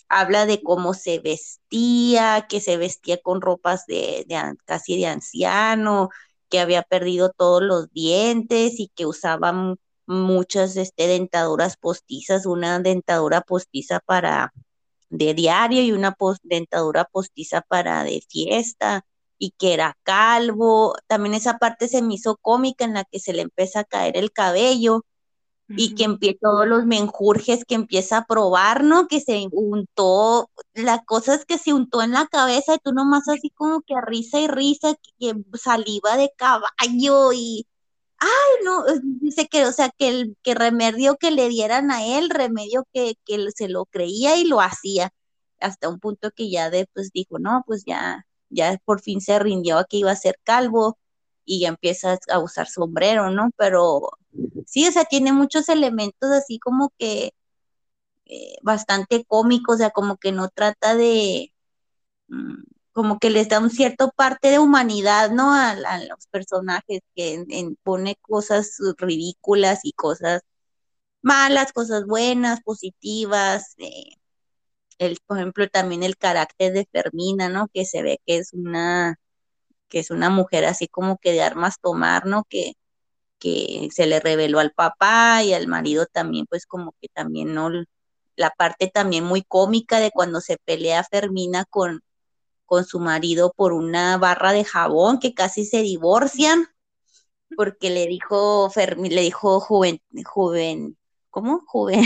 habla 0.09 0.47
de 0.47 0.63
cómo 0.63 0.95
se 0.95 1.19
vestía, 1.21 2.47
que 2.49 2.61
se 2.61 2.77
vestía 2.77 3.19
con 3.23 3.41
ropas 3.41 3.87
de, 3.87 4.27
casi 4.65 4.97
de 4.99 5.07
anciano, 5.07 6.11
que 6.49 6.61
había 6.61 6.83
perdido 6.83 7.31
todos 7.31 7.63
los 7.63 7.93
dientes 7.93 8.79
y 8.79 8.89
que 8.95 9.07
usaba 9.07 9.77
muchas 10.07 10.77
este, 10.77 11.07
dentaduras 11.07 11.77
postizas, 11.77 12.47
una 12.47 12.79
dentadura 12.81 13.41
postiza 13.43 14.01
para 14.01 14.53
de 15.19 15.35
diario 15.35 15.83
y 15.83 15.93
una 15.93 16.17
dentadura 16.43 17.05
postiza 17.05 17.63
para 17.63 18.05
de 18.05 18.23
fiesta 18.29 19.05
y 19.39 19.53
que 19.59 19.75
era 19.75 19.97
calvo. 20.03 20.97
También 21.07 21.35
esa 21.35 21.59
parte 21.59 21.89
se 21.89 22.03
me 22.03 22.15
hizo 22.15 22.37
cómica 22.37 22.85
en 22.85 22.95
la 22.95 23.05
que 23.05 23.21
se 23.21 23.33
le 23.33 23.43
empieza 23.43 23.81
a 23.81 23.85
caer 23.85 24.17
el 24.17 24.33
cabello 24.33 25.05
y 25.69 25.95
que 25.95 26.05
empieza 26.05 26.39
todos 26.43 26.67
los 26.67 26.85
menjurjes 26.85 27.65
que 27.65 27.75
empieza 27.75 28.19
a 28.19 28.27
probar, 28.27 28.85
¿no? 28.85 29.09
Que 29.09 29.21
se 29.21 29.49
untó, 29.51 30.51
la 30.75 31.03
cosa 31.05 31.35
es 31.35 31.47
que 31.47 31.59
se 31.59 31.73
untó 31.73 32.03
en 32.03 32.13
la 32.13 32.27
cabeza 32.27 32.75
y 32.75 32.79
tú 32.79 32.93
nomás 32.93 33.29
así 33.29 33.51
como 33.51 33.81
que 33.81 33.95
risa 34.03 34.41
y 34.41 34.47
risa, 34.47 34.95
que 35.19 35.35
saliva 35.55 36.17
de 36.17 36.31
caballo 36.37 37.33
y 37.33 37.67
ay, 38.25 38.65
no, 38.65 38.85
dice 39.21 39.49
que, 39.49 39.67
o 39.67 39.73
sea, 39.73 39.91
que 39.97 40.09
el 40.09 40.37
que 40.43 40.55
remedio 40.55 41.17
que 41.17 41.31
le 41.31 41.49
dieran 41.49 41.91
a 41.91 42.05
él, 42.07 42.31
remedio 42.31 42.87
que, 42.93 43.17
que 43.27 43.51
se 43.55 43.69
lo 43.69 43.87
creía 43.87 44.37
y 44.37 44.45
lo 44.45 44.61
hacía, 44.61 45.13
hasta 45.61 45.89
un 45.89 46.01
punto 46.01 46.31
que 46.33 46.51
ya 46.51 46.71
después 46.71 47.13
dijo, 47.13 47.39
no, 47.39 47.65
pues 47.67 47.85
ya, 47.87 48.27
ya 48.51 48.79
por 48.85 49.01
fin 49.01 49.21
se 49.21 49.39
rindió 49.39 49.79
a 49.79 49.85
que 49.87 49.99
iba 49.99 50.11
a 50.13 50.17
ser 50.17 50.39
calvo 50.45 50.99
y 51.45 51.61
ya 51.61 51.69
empieza 51.69 52.19
a 52.31 52.39
usar 52.41 52.69
sombrero, 52.69 53.31
¿no? 53.31 53.51
Pero 53.57 54.11
sí, 54.67 54.87
o 54.89 54.93
sea, 54.93 55.05
tiene 55.05 55.33
muchos 55.33 55.69
elementos 55.69 56.31
así 56.33 56.59
como 56.59 56.93
que 56.99 57.33
eh, 58.27 58.57
bastante 58.63 59.25
cómicos, 59.27 59.77
o 59.77 59.79
sea, 59.79 59.91
como 59.91 60.17
que 60.19 60.33
no 60.33 60.49
trata 60.49 60.95
de, 60.97 61.53
mm, 62.29 62.63
como 62.95 63.19
que 63.19 63.31
les 63.31 63.49
da 63.49 63.61
un 63.61 63.71
cierto 63.71 64.13
parte 64.13 64.51
de 64.51 64.61
humanidad, 64.61 65.31
¿no? 65.33 65.55
A, 65.55 65.75
los 65.75 66.27
personajes 66.31 67.01
que 67.17 67.45
pone 67.83 68.17
cosas 68.23 68.79
ridículas 68.99 69.81
y 69.85 69.93
cosas 69.93 70.43
malas, 71.23 71.73
cosas 71.73 72.07
buenas, 72.07 72.63
positivas. 72.63 73.75
Eh, 73.79 74.17
el, 74.99 75.19
por 75.27 75.39
ejemplo, 75.39 75.69
también 75.69 76.03
el 76.05 76.17
carácter 76.17 76.73
de 76.73 76.89
Fermina, 76.93 77.49
¿no? 77.49 77.69
Que 77.75 77.85
se 77.87 78.03
ve 78.03 78.21
que 78.27 78.39
es 78.39 78.53
una, 78.55 79.19
que 79.89 80.01
es 80.01 80.11
una 80.11 80.31
mujer 80.31 80.65
así 80.67 80.89
como 80.89 81.19
que 81.19 81.33
de 81.33 81.43
armas 81.43 81.81
tomar, 81.81 82.27
¿no? 82.27 82.45
Que, 82.49 82.75
que 83.39 83.89
se 83.93 84.07
le 84.07 84.21
reveló 84.21 84.61
al 84.61 84.73
papá 84.73 85.43
y 85.45 85.55
al 85.55 85.69
marido 85.69 86.07
también, 86.07 86.47
pues 86.49 86.67
como 86.67 86.95
que 87.01 87.09
también, 87.09 87.55
¿no? 87.55 87.71
La 88.37 88.51
parte 88.51 88.89
también 88.89 89.25
muy 89.25 89.43
cómica 89.43 90.01
de 90.01 90.11
cuando 90.13 90.41
se 90.41 90.59
pelea 90.59 91.05
Fermina 91.05 91.65
con, 91.67 92.04
con 92.75 92.85
su 92.85 92.99
marido 92.99 93.53
por 93.57 93.73
una 93.73 94.19
barra 94.19 94.53
de 94.53 94.65
jabón 94.65 95.21
que 95.21 95.33
casi 95.33 95.65
se 95.65 95.83
divorcian 95.83 96.67
porque 97.57 97.91
le 97.91 98.09
dijo 98.09 98.69
le 98.97 99.21
dijo 99.21 99.61
joven, 99.61 100.01
joven, 100.25 100.97
¿cómo? 101.31 101.63
Joven. 101.67 102.05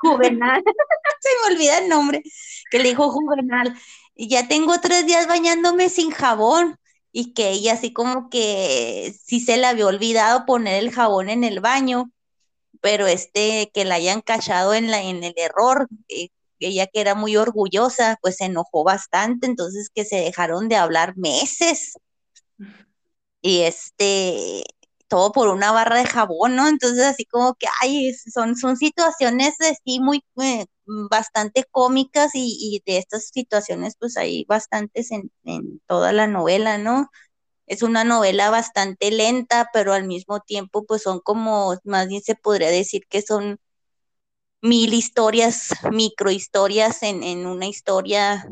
Juvenal. 0.00 0.62
se 1.20 1.28
me 1.40 1.54
olvida 1.54 1.78
el 1.78 1.88
nombre. 1.88 2.22
Que 2.70 2.78
le 2.78 2.90
dijo 2.90 3.10
Juvenal. 3.10 3.76
Y 4.14 4.28
ya 4.28 4.46
tengo 4.46 4.80
tres 4.80 5.06
días 5.06 5.26
bañándome 5.26 5.88
sin 5.88 6.12
jabón. 6.12 6.76
Y 7.10 7.34
que 7.34 7.50
ella 7.50 7.72
así 7.72 7.92
como 7.92 8.30
que 8.30 9.12
sí 9.24 9.40
se 9.40 9.56
le 9.56 9.66
había 9.66 9.86
olvidado 9.86 10.46
poner 10.46 10.82
el 10.82 10.92
jabón 10.92 11.30
en 11.30 11.42
el 11.44 11.58
baño, 11.58 12.12
pero 12.80 13.06
este 13.06 13.70
que 13.74 13.84
la 13.84 13.96
hayan 13.96 14.22
cachado 14.22 14.72
en 14.72 14.90
la 14.90 15.02
en 15.02 15.24
el 15.24 15.34
error, 15.36 15.88
eh, 16.08 16.30
ella 16.68 16.86
que 16.86 17.00
era 17.00 17.14
muy 17.14 17.36
orgullosa, 17.36 18.18
pues 18.22 18.36
se 18.36 18.44
enojó 18.46 18.84
bastante, 18.84 19.46
entonces 19.46 19.90
que 19.94 20.04
se 20.04 20.16
dejaron 20.16 20.68
de 20.68 20.76
hablar 20.76 21.16
meses. 21.16 21.94
Y 23.40 23.62
este, 23.62 24.64
todo 25.08 25.32
por 25.32 25.48
una 25.48 25.72
barra 25.72 25.98
de 25.98 26.06
jabón, 26.06 26.56
¿no? 26.56 26.68
Entonces 26.68 27.04
así 27.04 27.24
como 27.26 27.54
que, 27.54 27.66
ay, 27.82 28.14
son, 28.14 28.56
son 28.56 28.76
situaciones 28.76 29.56
así 29.60 30.00
muy, 30.00 30.24
eh, 30.42 30.66
bastante 31.10 31.64
cómicas 31.70 32.30
y, 32.34 32.82
de 32.86 32.98
estas 32.98 33.28
situaciones 33.28 33.94
pues 33.98 34.16
hay 34.16 34.44
bastantes 34.44 35.10
en, 35.12 35.30
en 35.44 35.80
toda 35.86 36.12
la 36.12 36.26
novela, 36.26 36.78
¿no? 36.78 37.10
Es 37.66 37.82
una 37.82 38.04
novela 38.04 38.50
bastante 38.50 39.10
lenta, 39.10 39.68
pero 39.72 39.92
al 39.94 40.06
mismo 40.06 40.40
tiempo 40.40 40.84
pues 40.86 41.02
son 41.02 41.20
como, 41.20 41.76
más 41.84 42.08
bien 42.08 42.22
se 42.22 42.34
podría 42.36 42.70
decir 42.70 43.06
que 43.08 43.22
son 43.22 43.58
mil 44.62 44.94
historias, 44.94 45.70
microhistorias 45.90 47.02
en, 47.02 47.22
en 47.24 47.46
una 47.46 47.66
historia 47.66 48.48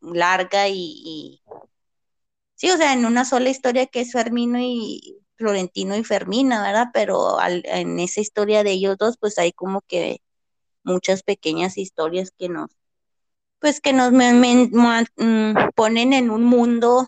larga 0.00 0.68
y, 0.68 1.42
sí, 2.54 2.70
o 2.70 2.76
sea, 2.76 2.92
en 2.92 3.06
una 3.06 3.24
sola 3.24 3.48
historia 3.48 3.86
que 3.86 4.00
es 4.00 4.12
Fermino 4.12 4.58
y 4.60 5.18
Florentino 5.36 5.96
y 5.96 6.04
Fermina, 6.04 6.62
¿verdad? 6.62 6.88
Pero 6.92 7.38
en 7.42 7.98
esa 8.00 8.20
historia 8.20 8.62
de 8.62 8.72
ellos 8.72 8.96
dos, 8.98 9.16
pues 9.18 9.38
hay 9.38 9.52
como 9.52 9.80
que 9.82 10.20
muchas 10.84 11.22
pequeñas 11.22 11.78
historias 11.78 12.30
que 12.38 12.48
nos, 12.48 12.70
pues 13.58 13.80
que 13.80 13.92
nos 13.94 14.12
mm, 14.12 15.70
ponen 15.74 16.12
en 16.12 16.30
un 16.30 16.44
mundo 16.44 17.06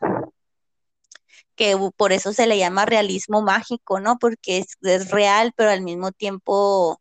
que 1.55 1.77
por 1.97 2.13
eso 2.13 2.33
se 2.33 2.47
le 2.47 2.59
llama 2.59 2.87
realismo 2.87 3.43
mágico, 3.43 4.01
¿no? 4.01 4.19
Porque 4.19 4.59
es, 4.59 4.77
es 4.83 5.11
real, 5.11 5.53
pero 5.57 5.71
al 5.71 5.83
mismo 5.83 6.13
tiempo 6.13 7.01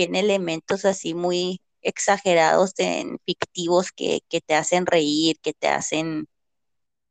tiene 0.00 0.20
elementos 0.20 0.86
así 0.86 1.12
muy 1.12 1.60
exagerados, 1.82 2.72
en, 2.78 3.18
fictivos 3.26 3.92
que, 3.92 4.20
que 4.30 4.40
te 4.40 4.54
hacen 4.54 4.86
reír, 4.86 5.36
que 5.42 5.52
te 5.52 5.68
hacen, 5.68 6.26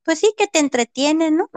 pues 0.03 0.19
sí, 0.19 0.33
que 0.35 0.47
te 0.47 0.57
entretienen, 0.57 1.37
¿no? 1.37 1.49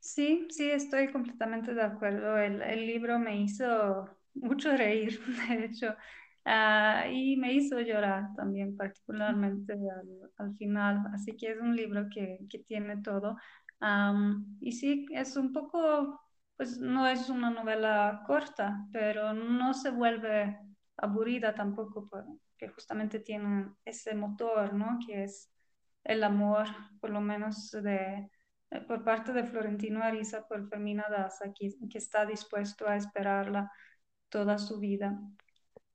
Sí, 0.00 0.46
sí, 0.50 0.70
estoy 0.70 1.12
completamente 1.12 1.74
de 1.74 1.82
acuerdo. 1.82 2.38
El, 2.38 2.62
el 2.62 2.86
libro 2.86 3.18
me 3.18 3.42
hizo 3.42 4.08
mucho 4.34 4.74
reír, 4.74 5.20
de 5.50 5.66
hecho, 5.66 5.88
uh, 6.46 7.12
y 7.12 7.36
me 7.36 7.52
hizo 7.52 7.78
llorar 7.80 8.34
también, 8.34 8.74
particularmente 8.74 9.74
al, 9.74 10.30
al, 10.38 10.56
final. 10.56 11.02
Así 11.12 11.36
que 11.36 11.50
es 11.52 11.60
un 11.60 11.76
libro 11.76 12.06
que, 12.10 12.38
que 12.48 12.60
tiene 12.60 13.02
todo. 13.02 13.36
Um, 13.82 14.56
y 14.62 14.72
sí, 14.72 15.04
es 15.12 15.36
un 15.36 15.52
poco 15.52 16.21
pues 16.62 16.78
no 16.78 17.08
es 17.08 17.28
una 17.28 17.50
novela 17.50 18.22
corta, 18.24 18.86
pero 18.92 19.34
no 19.34 19.74
se 19.74 19.90
vuelve 19.90 20.60
aburrida 20.96 21.56
tampoco, 21.56 22.08
porque 22.08 22.68
justamente 22.72 23.18
tiene 23.18 23.72
ese 23.84 24.14
motor, 24.14 24.72
¿no? 24.72 25.00
Que 25.04 25.24
es 25.24 25.50
el 26.04 26.22
amor, 26.22 26.68
por 27.00 27.10
lo 27.10 27.20
menos 27.20 27.72
de, 27.72 28.30
por 28.86 29.02
parte 29.02 29.32
de 29.32 29.42
Florentino 29.42 30.04
Ariza 30.04 30.46
por 30.46 30.68
Fermina 30.68 31.06
Daza, 31.10 31.52
que, 31.52 31.70
que 31.90 31.98
está 31.98 32.26
dispuesto 32.26 32.86
a 32.86 32.94
esperarla 32.94 33.68
toda 34.28 34.56
su 34.56 34.78
vida. 34.78 35.18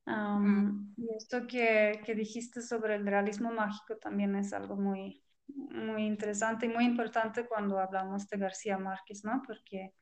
Mm. 0.05 0.95
Y 0.97 1.15
esto 1.15 1.47
que, 1.47 2.01
que, 2.03 2.13
dijiste 2.13 2.61
sobre 2.61 2.95
el 2.95 3.07
realismo 3.07 3.53
mágico 3.53 3.95
también 3.95 4.35
es 4.35 4.51
algo 4.51 4.75
muy, 4.75 5.23
muy 5.47 6.03
interesante 6.05 6.65
y 6.65 6.69
muy 6.69 6.83
importante 6.83 7.47
cuando 7.47 7.79
hablamos 7.79 8.27
de 8.27 8.37
García 8.37 8.77
Márquez, 8.77 9.23
¿no? 9.23 9.41
Porque 9.47 9.93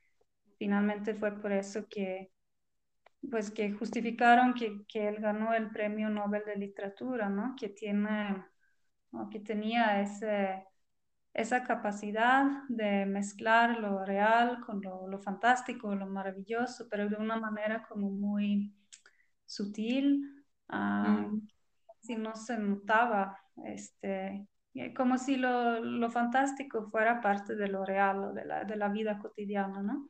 finalmente 0.66 1.14
fue 1.14 1.32
por 1.40 1.52
eso 1.52 1.86
que, 1.88 2.32
pues, 3.30 3.52
que 3.52 3.72
justificaron 3.74 4.56
que, 4.56 4.84
que 4.88 5.08
él 5.10 5.18
ganó 5.20 5.54
el 5.54 5.70
premio 5.70 6.10
Nobel 6.10 6.42
de 6.44 6.56
Literatura, 6.56 7.30
¿no? 7.30 7.56
Que 7.56 7.70
tiene, 7.70 8.44
que 9.30 9.40
tenía 9.42 10.02
ese, 10.02 10.66
esa 11.36 11.64
capacidad 11.64 12.46
de 12.68 13.06
mezclar 13.06 13.78
lo 13.78 14.04
real 14.06 14.60
con 14.66 14.82
lo, 14.82 15.08
lo 15.08 15.20
fantástico, 15.20 15.94
lo 15.94 16.08
maravilloso, 16.08 16.88
pero 16.90 17.10
de 17.10 17.18
una 17.18 17.38
manera 17.38 17.86
como 17.88 18.10
muy 18.10 18.74
sutil, 19.46 20.44
ah, 20.70 21.28
mm. 21.30 21.48
si 22.02 22.16
no 22.16 22.36
se 22.36 22.58
notaba, 22.58 23.38
este, 23.66 24.48
como 24.98 25.20
si 25.20 25.36
lo, 25.36 25.80
lo, 25.80 26.10
fantástico 26.10 26.90
fuera 26.90 27.22
parte 27.22 27.56
de 27.56 27.68
lo 27.68 27.86
real 27.86 28.34
de 28.34 28.46
la, 28.46 28.64
de 28.64 28.76
la 28.76 28.90
vida 28.90 29.20
cotidiana, 29.20 29.84
¿no? 29.84 30.10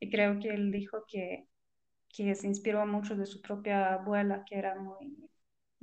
Y 0.00 0.10
creo 0.10 0.38
que 0.38 0.50
él 0.50 0.70
dijo 0.72 1.04
que, 1.08 1.48
que 2.08 2.34
se 2.34 2.46
inspiró 2.46 2.86
mucho 2.86 3.16
de 3.16 3.26
su 3.26 3.40
propia 3.42 3.94
abuela, 3.94 4.44
que 4.44 4.56
era 4.56 4.74
muy, 4.74 5.16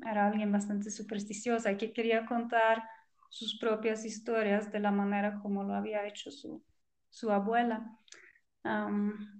era 0.05 0.27
alguien 0.27 0.51
bastante 0.51 0.91
supersticiosa 0.91 1.71
y 1.71 1.77
que 1.77 1.93
quería 1.93 2.25
contar 2.25 2.83
sus 3.29 3.57
propias 3.59 4.05
historias 4.05 4.71
de 4.71 4.79
la 4.79 4.91
manera 4.91 5.39
como 5.41 5.63
lo 5.63 5.73
había 5.73 6.05
hecho 6.07 6.31
su, 6.31 6.63
su 7.09 7.31
abuela 7.31 7.97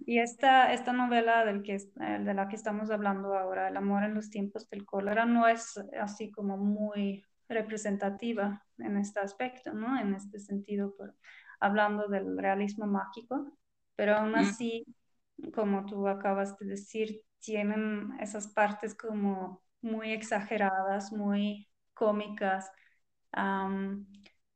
y 0.06 0.20
esta, 0.20 0.74
esta 0.74 0.92
novela 0.92 1.46
del 1.46 1.64
que, 1.64 1.76
eh, 1.76 2.20
de 2.20 2.34
la 2.34 2.50
que 2.50 2.56
estamos 2.58 2.92
hablando 2.92 3.38
ahora, 3.38 3.70
El 3.70 3.78
amor 3.78 4.04
en 4.04 4.16
los 4.16 4.30
tiempos 4.30 4.70
del 4.70 4.86
cólera, 4.86 5.26
no 5.26 5.48
es 5.48 5.78
así 6.00 6.30
como 6.32 6.58
muy 6.58 7.24
representativa 7.48 8.62
en 8.80 8.98
este 8.98 9.22
aspecto, 9.22 9.74
¿no? 9.74 9.98
En 10.00 10.14
este 10.14 10.40
sentido, 10.40 10.94
por, 10.98 11.16
hablando 11.62 12.08
del 12.08 12.38
realismo 12.38 12.86
mágico, 12.86 13.58
pero 13.96 14.16
aún 14.16 14.36
así, 14.36 14.86
como 15.54 15.86
tú 15.86 16.08
acabas 16.08 16.58
de 16.60 16.68
decir, 16.68 17.22
tienen 17.40 18.14
esas 18.20 18.48
partes 18.48 18.96
como 18.96 19.62
muy 19.82 20.12
exageradas, 20.12 21.12
muy 21.12 21.68
cómicas 21.94 22.72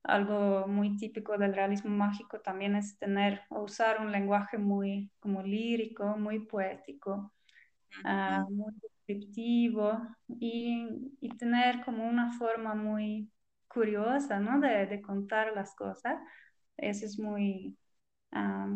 algo 0.08 0.68
muy 0.68 0.96
típico 0.98 1.38
del 1.38 1.54
realismo 1.54 1.92
mágico 1.92 2.40
también 2.40 2.76
es 2.76 2.98
tener 2.98 3.42
o 3.50 3.64
usar 3.64 4.00
un 4.02 4.12
lenguaje 4.12 4.58
muy 4.58 5.12
como 5.20 5.44
lírico, 5.44 6.18
muy 6.18 6.40
poético, 6.46 7.34
ah, 8.06 8.46
muy 8.50 8.74
descriptivo 8.82 10.00
y, 10.28 10.88
y, 11.20 11.30
tener 11.38 11.84
como 11.84 12.08
una 12.08 12.32
forma 12.38 12.74
muy 12.74 13.30
curiosa 13.68 14.40
¿no? 14.40 14.60
de, 14.60 14.86
de 14.86 15.02
contar 15.02 15.54
las 15.54 15.76
cosas. 15.76 16.20
Eso 16.78 17.06
es 17.06 17.20
muy 17.20 17.78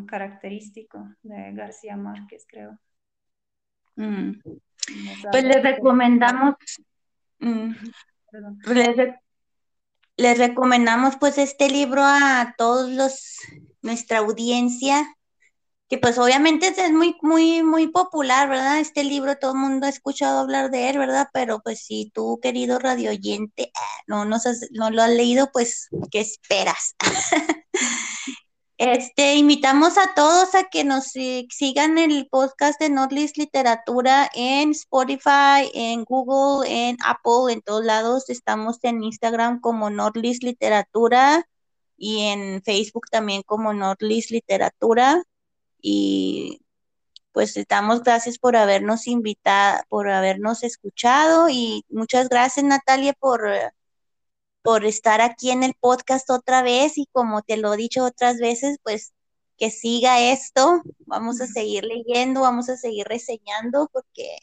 característico 0.06 1.14
de 1.22 1.52
García 1.52 1.96
Márquez, 1.96 2.44
creo. 2.48 2.78
Mm. 3.96 4.32
Pues 5.30 5.44
les 5.44 5.62
recomendamos, 5.62 6.54
mm, 7.38 7.72
les, 8.66 9.14
les 10.16 10.38
recomendamos 10.38 11.16
pues 11.16 11.38
este 11.38 11.68
libro 11.68 12.02
a 12.02 12.54
todos 12.56 12.90
los, 12.90 13.36
nuestra 13.82 14.18
audiencia, 14.18 15.06
que 15.88 15.98
pues 15.98 16.18
obviamente 16.18 16.68
es 16.68 16.90
muy, 16.90 17.16
muy, 17.20 17.62
muy 17.62 17.88
popular, 17.88 18.48
¿verdad? 18.48 18.80
Este 18.80 19.04
libro 19.04 19.36
todo 19.36 19.52
el 19.52 19.58
mundo 19.58 19.86
ha 19.86 19.90
escuchado 19.90 20.40
hablar 20.40 20.70
de 20.70 20.88
él, 20.88 20.98
¿verdad? 20.98 21.28
Pero 21.34 21.60
pues 21.60 21.84
si 21.84 22.10
tú, 22.14 22.40
querido 22.42 22.78
radio 22.78 23.10
oyente, 23.10 23.70
ah, 23.76 24.02
no, 24.06 24.24
no, 24.24 24.38
no 24.72 24.90
lo 24.90 25.02
has 25.02 25.10
leído, 25.10 25.50
pues, 25.52 25.90
¿qué 26.10 26.20
esperas? 26.20 26.96
Este, 28.84 29.36
invitamos 29.36 29.96
a 29.96 30.12
todos 30.12 30.56
a 30.56 30.64
que 30.64 30.82
nos 30.82 31.12
sigan 31.12 31.98
el 31.98 32.26
podcast 32.28 32.80
de 32.80 32.90
Nordlist 32.90 33.36
Literatura 33.36 34.28
en 34.34 34.72
Spotify, 34.72 35.70
en 35.72 36.02
Google, 36.02 36.68
en 36.68 36.96
Apple, 37.04 37.52
en 37.52 37.62
todos 37.62 37.84
lados. 37.84 38.28
Estamos 38.28 38.80
en 38.82 39.04
Instagram 39.04 39.60
como 39.60 39.88
Nordlist 39.88 40.42
Literatura 40.42 41.48
y 41.96 42.22
en 42.22 42.60
Facebook 42.64 43.06
también 43.08 43.42
como 43.42 43.72
Nordlist 43.72 44.32
Literatura. 44.32 45.22
Y 45.80 46.60
pues 47.30 47.56
estamos 47.56 48.02
gracias 48.02 48.36
por 48.36 48.56
habernos 48.56 49.06
invitado, 49.06 49.80
por 49.88 50.10
habernos 50.10 50.64
escuchado 50.64 51.48
y 51.48 51.84
muchas 51.88 52.28
gracias 52.28 52.66
Natalia 52.66 53.12
por 53.12 53.48
por 54.62 54.84
estar 54.84 55.20
aquí 55.20 55.50
en 55.50 55.62
el 55.62 55.74
podcast 55.78 56.30
otra 56.30 56.62
vez 56.62 56.98
y 56.98 57.06
como 57.12 57.42
te 57.42 57.56
lo 57.56 57.74
he 57.74 57.76
dicho 57.76 58.04
otras 58.04 58.38
veces, 58.38 58.78
pues 58.82 59.12
que 59.58 59.70
siga 59.70 60.20
esto, 60.32 60.82
vamos 61.06 61.40
a 61.40 61.46
seguir 61.46 61.84
leyendo, 61.84 62.40
vamos 62.42 62.68
a 62.68 62.76
seguir 62.76 63.06
reseñando 63.06 63.88
porque 63.92 64.38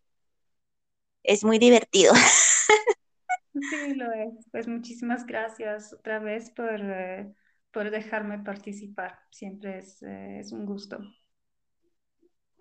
es 1.24 1.44
muy 1.44 1.60
divertido. 1.60 2.14
Sí, 3.54 3.94
lo 3.96 4.12
es. 4.14 4.48
Pues 4.52 4.68
muchísimas 4.68 5.26
gracias 5.26 5.92
otra 5.94 6.20
vez 6.20 6.50
por, 6.52 6.80
eh, 6.80 7.34
por 7.72 7.92
dejarme 7.92 8.40
participar. 8.40 9.20
Siempre 9.32 9.80
es, 9.80 10.02
eh, 10.04 10.40
es 10.40 10.52
un 10.52 10.66
gusto. 10.66 11.00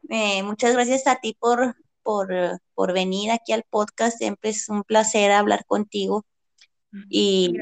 Eh, 0.09 0.43
muchas 0.43 0.73
gracias 0.73 1.07
a 1.07 1.17
ti 1.17 1.37
por, 1.39 1.77
por, 2.03 2.29
por 2.75 2.93
venir 2.93 3.31
aquí 3.31 3.53
al 3.53 3.65
podcast. 3.69 4.19
Siempre 4.19 4.51
es 4.51 4.69
un 4.69 4.83
placer 4.83 5.31
hablar 5.31 5.65
contigo. 5.67 6.25
Y, 7.09 7.55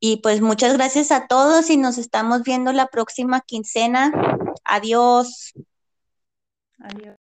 y 0.00 0.18
pues 0.18 0.40
muchas 0.40 0.74
gracias 0.74 1.10
a 1.10 1.26
todos 1.26 1.70
y 1.70 1.76
nos 1.76 1.98
estamos 1.98 2.42
viendo 2.42 2.72
la 2.72 2.86
próxima 2.86 3.40
quincena. 3.40 4.12
Adiós. 4.64 5.52
Adiós. 6.78 7.18